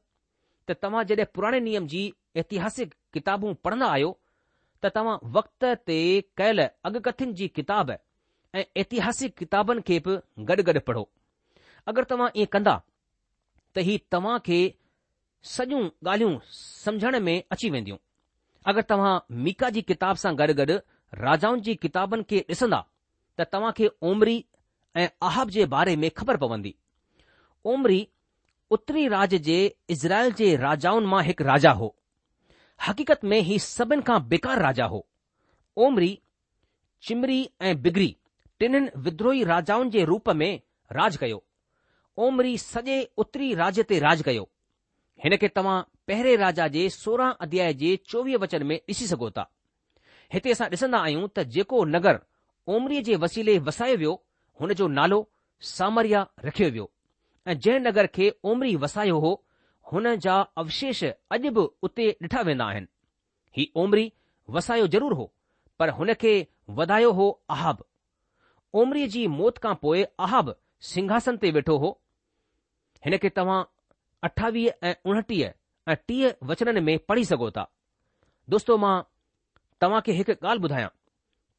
त 0.67 0.71
तव्हां 0.84 1.04
जॾहिं 1.10 1.26
पुराणे 1.36 1.60
नियम 1.67 1.88
जी 1.91 2.02
एतिहासिक 2.41 2.93
किताबूं 3.13 3.54
पढ़ंदा 3.67 3.88
आहियो 3.93 4.12
त 4.84 4.91
तव्हां 4.95 5.17
वक़्त 5.38 5.65
ते 5.89 5.97
कयल 6.41 6.62
अगकथिन 6.89 7.34
जी 7.39 7.47
किताब 7.58 7.91
ऐं 8.60 8.63
एतिहासिक 8.84 9.36
किताबनि 9.41 9.82
खे 9.88 10.00
बि 10.06 10.15
गॾु 10.52 10.63
गॾु 10.69 10.80
पढ़ो 10.89 11.04
अगरि 11.91 12.06
तव्हां 12.12 12.30
ईअं 12.36 12.52
कंदा 12.56 12.76
त 13.76 13.86
ही 13.89 13.97
तव्हां 14.13 14.38
खे 14.47 14.60
सॼियूं 15.56 15.84
ॻाल्हियूं 16.06 16.38
समुझण 16.56 17.19
में 17.28 17.36
अची 17.56 17.69
वेंदियूं 17.76 17.97
अगरि 18.74 18.86
तव्हां 18.93 19.13
मीका 19.45 19.69
जी 19.78 19.82
किताब 19.93 20.15
सां 20.24 20.36
गॾु 20.41 20.54
गॾु 20.62 20.78
राजाउनि 21.26 21.62
जी 21.67 21.74
किताबनि 21.88 22.24
खे 22.30 22.41
ॾिसंदा 22.56 22.82
त 23.38 23.41
तव्हां 23.58 23.71
खे 23.82 23.89
ओमरी 24.10 24.38
ऐं 25.02 25.08
आहब 25.30 25.50
जे 25.58 25.65
बारे 25.78 25.95
में 26.04 26.10
ख़बर 26.21 26.38
पवंदी 26.45 26.74
ओमरी 27.74 28.00
ઉત્તરી 28.75 29.07
રાજજે 29.15 29.55
ઇઝરાયલજે 29.93 30.47
રાજાઓન 30.65 31.05
માં 31.12 31.27
એક 31.31 31.39
રાજા 31.49 31.75
હો 31.79 31.88
હકીકત 32.86 33.23
મે 33.31 33.39
હી 33.47 33.60
સબન 33.63 34.03
કા 34.10 34.19
બકા 34.31 34.55
રાજા 34.65 34.88
હો 34.93 35.01
ઉમરી 35.86 36.15
ચિમરી 37.05 37.43
એ 37.69 37.71
બગરી 37.84 38.13
તિનન 38.60 38.88
વિદ્રોહી 39.05 39.45
રાજાઓન 39.51 39.91
જે 39.93 40.05
રૂપ 40.12 40.27
મે 40.41 40.49
રાજ 40.97 41.13
કયો 41.21 41.41
ઉમરી 42.27 42.57
સજે 42.69 42.97
ઉત્તરી 43.23 43.51
રાજતે 43.62 43.99
રાજ 44.05 44.19
કયો 44.27 44.47
હેને 45.23 45.38
કે 45.41 45.49
તમાં 45.55 45.84
પહેરે 46.07 46.34
રાજાજે 46.43 46.86
16 46.95 47.36
અધ્યાયજે 47.45 47.89
24 48.15 48.41
વચન 48.45 48.65
મે 48.71 48.79
ઇસી 48.95 49.12
સગોતા 49.12 49.49
હતેસા 50.34 50.71
દિસના 50.73 51.03
આયુ 51.03 51.27
ત 51.36 51.43
જેકો 51.55 51.84
નગર 51.91 52.17
ઉમરીજે 52.75 53.19
વસીલે 53.23 53.53
વસાયયો 53.67 54.15
હોને 54.60 54.73
જો 54.79 54.88
નાલો 54.97 55.19
સમરિયા 55.73 56.47
રખ્યો 56.49 56.73
વ્યો 56.77 56.89
ऐं 57.47 57.54
जंहिं 57.60 57.80
नगर 57.80 58.08
खे 58.15 58.30
ओमरी 58.45 58.75
वसायो 58.82 59.19
हो 59.19 59.30
हुन 59.91 60.08
जा 60.25 60.34
अवशेष 60.63 61.04
अॼु 61.36 61.51
बि 61.58 61.63
उते 61.88 62.06
डि॒ठा 62.21 62.41
वेंदा 62.49 62.65
आहिनि 62.73 62.88
ही 63.58 63.67
ओमरी 63.84 64.04
वसायो 64.58 64.88
ज़रूरु 64.95 65.15
हो 65.21 65.25
पर 65.80 65.89
हुन 65.99 66.13
खे 66.23 66.34
वधायो 66.80 67.12
हो 67.21 67.30
आहाबरी 67.56 69.08
जी 69.15 69.25
मौत 69.39 69.58
खां 69.65 69.73
पोइ 69.86 70.06
आहााब 70.27 70.56
सिंघासन 70.91 71.38
ते 71.45 71.51
वेठो 71.58 71.77
हो 71.86 71.91
हिन 73.08 73.17
खे 73.25 73.30
तव्हां 73.41 73.58
अठावीह 74.30 74.88
ऐं 74.88 74.93
उणटीह 75.12 75.91
ऐं 75.91 75.95
टीह 76.10 76.34
वचन 76.51 76.84
में 76.89 76.93
पढ़ी 77.12 77.25
सघो 77.34 77.49
था 77.58 77.65
दोस्तो 78.56 78.77
मां 78.86 78.93
तव्हां 79.84 80.01
खे 80.10 80.19
हिकु 80.21 80.38
ॻाल्हि 80.47 80.67
ॿुधायां 80.71 80.93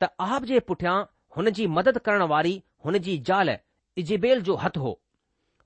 त 0.03 0.13
आहाब 0.29 0.45
जे 0.53 0.61
पुठियां 0.71 0.97
हुन 1.37 1.51
जी 1.59 1.67
मदद 1.81 1.99
करण 2.09 2.23
वारी 2.35 2.55
हुन 2.85 2.99
जी 3.09 3.19
ज़ाल 3.31 3.57
इजबेल 4.05 4.43
जो 4.51 4.55
हथु 4.67 4.81
हो 4.87 5.01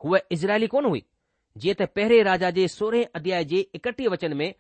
हूअ 0.05 0.19
इज़राइली 0.33 0.67
कोन 0.73 0.85
हुई 0.85 1.03
जीअं 1.63 1.75
त 1.81 1.89
पहिरें 1.97 2.23
राजा 2.25 2.51
जे 2.59 2.67
सोरहें 2.69 3.05
अध्याय 3.21 3.45
जे 3.53 3.61
एकटीह 3.77 4.09
वचन 4.15 4.37
में 4.41 4.53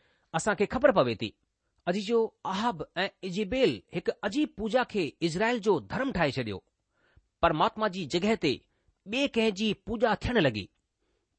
खे 0.58 0.66
ख़बर 0.74 0.92
पवे 0.92 1.14
थी 1.22 1.32
अजीजो 1.88 2.18
आहाब 2.52 2.86
ऐं 2.98 3.08
इजिबेल 3.24 3.74
हिकु 3.94 4.12
अजीब 4.28 4.48
पूजा 4.58 4.84
खे 4.92 5.04
इज़राइल 5.28 5.58
जो 5.66 5.78
धर्म 5.92 6.12
ठाहे 6.12 6.30
छडि॒यो 6.36 6.62
परमात्मा 7.46 7.88
जी 7.96 8.04
जॻहि 8.14 8.36
ते 8.46 8.52
ॿिए 9.14 9.26
कंहिं 9.36 9.52
जी 9.60 9.72
पूजा 9.88 10.14
थियण 10.24 10.38
लॻी 10.46 10.64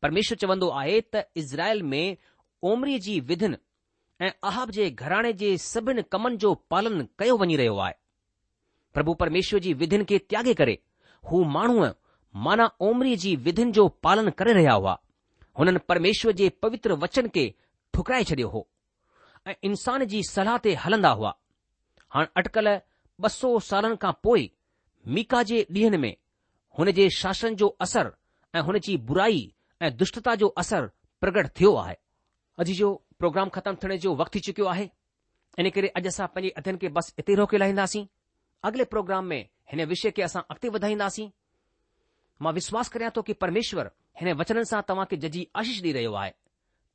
परमेश्वर 0.05 0.37
चवंदो 0.43 0.69
आहे 0.81 0.99
त 1.15 1.23
इज़राइल 1.43 1.81
में 1.91 2.17
ओमरी 2.69 2.97
जी 3.07 3.19
विधिन 3.31 3.57
ऐं 4.21 4.29
आहब 4.51 4.71
जे 4.77 4.89
घराणे 4.91 5.33
जे 5.43 5.49
सभिनि 5.67 6.03
कमनि 6.11 6.37
जो 6.45 6.53
पालन 6.73 7.07
कयो 7.19 7.37
वञी 7.43 7.55
रहियो 7.63 7.77
आहे 7.87 7.93
प्रभु 8.97 9.13
परमेश्वर 9.25 9.59
जी 9.67 9.73
विधिन 9.83 10.03
खे 10.11 10.17
त्यागे 10.33 10.53
करे 10.61 10.77
हू 11.31 11.43
माण्हूअ 11.57 11.91
माना 12.45 12.69
ओमरी 12.87 13.15
जी 13.21 13.35
विधिन 13.47 13.71
जो 13.77 13.87
पालन 14.05 14.29
करे 14.39 14.53
रहिया 14.53 14.73
हुआ 14.73 14.97
हुननि 15.59 15.79
परमेश्वर 15.89 16.31
जे 16.41 16.49
पवित्र 16.63 16.93
वचन 17.03 17.27
खे 17.37 17.45
ठुकराए 17.93 18.23
छडि॒यो 18.29 18.49
हो 18.55 18.61
ऐं 19.47 19.53
इंसान 19.69 20.03
जी 20.11 20.21
सलाह 20.31 20.57
ते 20.67 20.73
हलंदा 20.83 21.09
हुआ 21.21 21.33
हाणे 22.15 22.27
अटकल 22.41 22.67
ॿ 23.23 23.27
सौ 23.35 23.49
सालनि 23.69 23.95
खां 24.03 24.11
पोइ 24.23 24.43
मीका 25.15 25.41
जे 25.51 25.61
ॾींहनि 25.77 25.97
में 26.03 26.13
हुन 26.79 26.91
जे 26.99 27.09
शासन 27.17 27.55
जो 27.61 27.67
असर 27.87 28.09
ऐं 28.55 28.61
हुन 28.67 28.77
जी 28.87 28.97
बुराई 29.09 29.39
ऐं 29.81 29.91
दुष्टता 30.01 30.35
जो 30.43 30.47
असर 30.63 30.85
प्रगट 31.21 31.49
थियो 31.59 31.73
आहे 31.85 31.95
अॼु 32.59 32.73
जो 32.81 32.91
प्रोग्राम 33.23 33.49
ख़तम 33.57 33.75
थियण 33.83 33.97
जो 34.05 34.13
वक़्तु 34.21 34.37
थी 34.39 34.43
चुकियो 34.49 34.67
आहे 34.75 34.87
इन 35.63 35.69
करे 35.77 35.87
अॼु 36.01 36.07
असां 36.13 36.27
पंहिंजे 36.35 36.53
अध्यन 36.61 36.77
खे 36.83 36.93
बसि 36.99 37.13
इते 37.23 37.35
रोके 37.41 37.57
लाहींदासीं 37.63 38.05
अॻिले 38.69 38.85
प्रोग्राम 38.93 39.25
में 39.33 39.39
हिन 39.71 39.85
विषय 39.93 40.11
खे 40.17 40.21
असां 40.29 40.41
अॻिते 40.53 40.73
वधाईंदासीं 40.77 41.29
मां 42.43 42.53
विश्वास 42.53 42.89
करियां 42.89 43.11
थो 43.15 43.21
कि 43.29 43.33
परमेश्वर 43.41 43.89
हिन 44.21 44.33
वचननि 44.37 44.65
सां 44.65 44.81
तव्हां 44.87 45.05
खे 45.09 45.17
जजी 45.23 45.47
आशीष 45.61 45.81
ॾेई 45.83 45.91
रहियो 45.93 46.13
आहे 46.21 46.31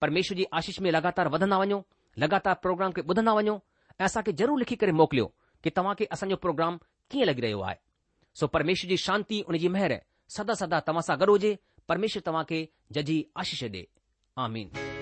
परमेश्वर 0.00 0.36
जी 0.38 0.46
आशिष 0.60 0.80
में 0.86 0.90
लगातार 0.90 1.28
वधंदा 1.34 1.58
वञो 1.58 1.78
लगातार 2.24 2.54
प्रोग्राम 2.62 2.92
खे 2.96 3.02
ॿुधंदा 3.02 3.34
वञो 3.38 3.56
ऐं 4.00 4.04
असां 4.04 4.22
ज़रूर 4.32 4.58
लिखी 4.58 4.76
करे 4.82 4.92
मोकिलियो 5.02 5.26
कि 5.64 5.70
तव्हांखे 5.76 6.04
असांजो 6.16 6.36
प्रोग्राम 6.46 6.78
कीअं 7.10 7.26
लॻी 7.26 7.40
रहियो 7.42 7.60
आहे 7.60 7.76
सो 8.40 8.46
परमेश्वर 8.56 8.88
जी 8.90 8.96
शांती 9.08 9.42
उन 9.48 9.58
जी 9.64 9.68
महिर 9.76 10.00
सदा 10.36 10.54
सदा 10.62 10.80
तव्हां 10.88 11.02
सां 11.10 11.18
गॾु 11.20 11.30
हुजे 11.32 11.56
परमेश्वर 11.88 12.22
तव्हां 12.26 12.44
खे 12.48 12.64
जजी 12.98 13.22
आशीष 13.44 13.64
ॾेन 14.38 15.01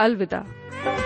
अलविदा 0.00 0.99